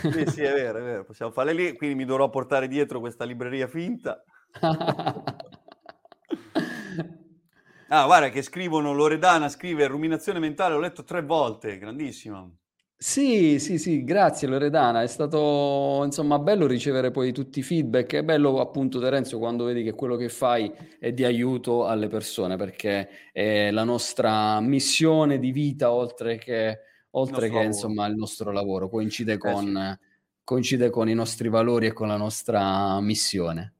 [0.00, 3.24] Sì, sì, è vero, è vero, possiamo farle lì, quindi mi dovrò portare dietro questa
[3.24, 4.22] libreria finta.
[7.90, 12.46] Ah, guarda che scrivono, Loredana scrive ruminazione mentale, l'ho letto tre volte, grandissima.
[13.00, 18.24] Sì, sì, sì, grazie Loredana, è stato insomma bello ricevere poi tutti i feedback, è
[18.24, 23.08] bello appunto Terenzio quando vedi che quello che fai è di aiuto alle persone perché
[23.32, 26.80] è la nostra missione di vita oltre che,
[27.18, 27.66] oltre che lavoro.
[27.66, 30.06] insomma il nostro lavoro, coincide con, eh sì.
[30.44, 33.74] coincide con i nostri valori e con la nostra missione.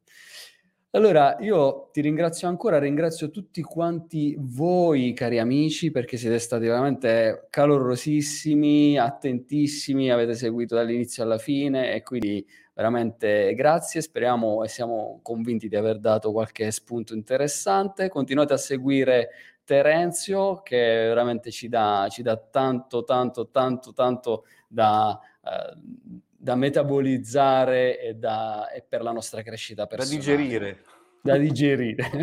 [0.92, 7.46] Allora, io ti ringrazio ancora, ringrazio tutti quanti voi, cari amici, perché siete stati veramente
[7.50, 15.68] calorosissimi, attentissimi, avete seguito dall'inizio alla fine e quindi veramente grazie, speriamo e siamo convinti
[15.68, 18.08] di aver dato qualche spunto interessante.
[18.08, 19.28] Continuate a seguire
[19.68, 25.20] Terenzio che veramente ci dà, ci dà tanto, tanto, tanto, tanto da...
[25.42, 30.24] Uh, da metabolizzare e, da, e, per la nostra crescita personale.
[30.24, 30.84] Da digerire.
[31.20, 32.08] Da digerire.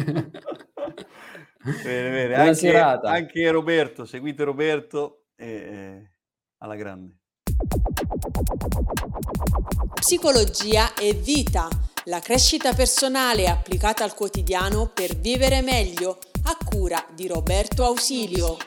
[1.83, 2.27] bene, bene.
[2.27, 3.09] Buona anche, serata.
[3.09, 6.09] Anche Roberto, seguite Roberto e, e
[6.59, 7.17] alla grande.
[9.95, 11.67] Psicologia e vita,
[12.05, 18.57] la crescita personale applicata al quotidiano per vivere meglio, a cura di Roberto Ausilio.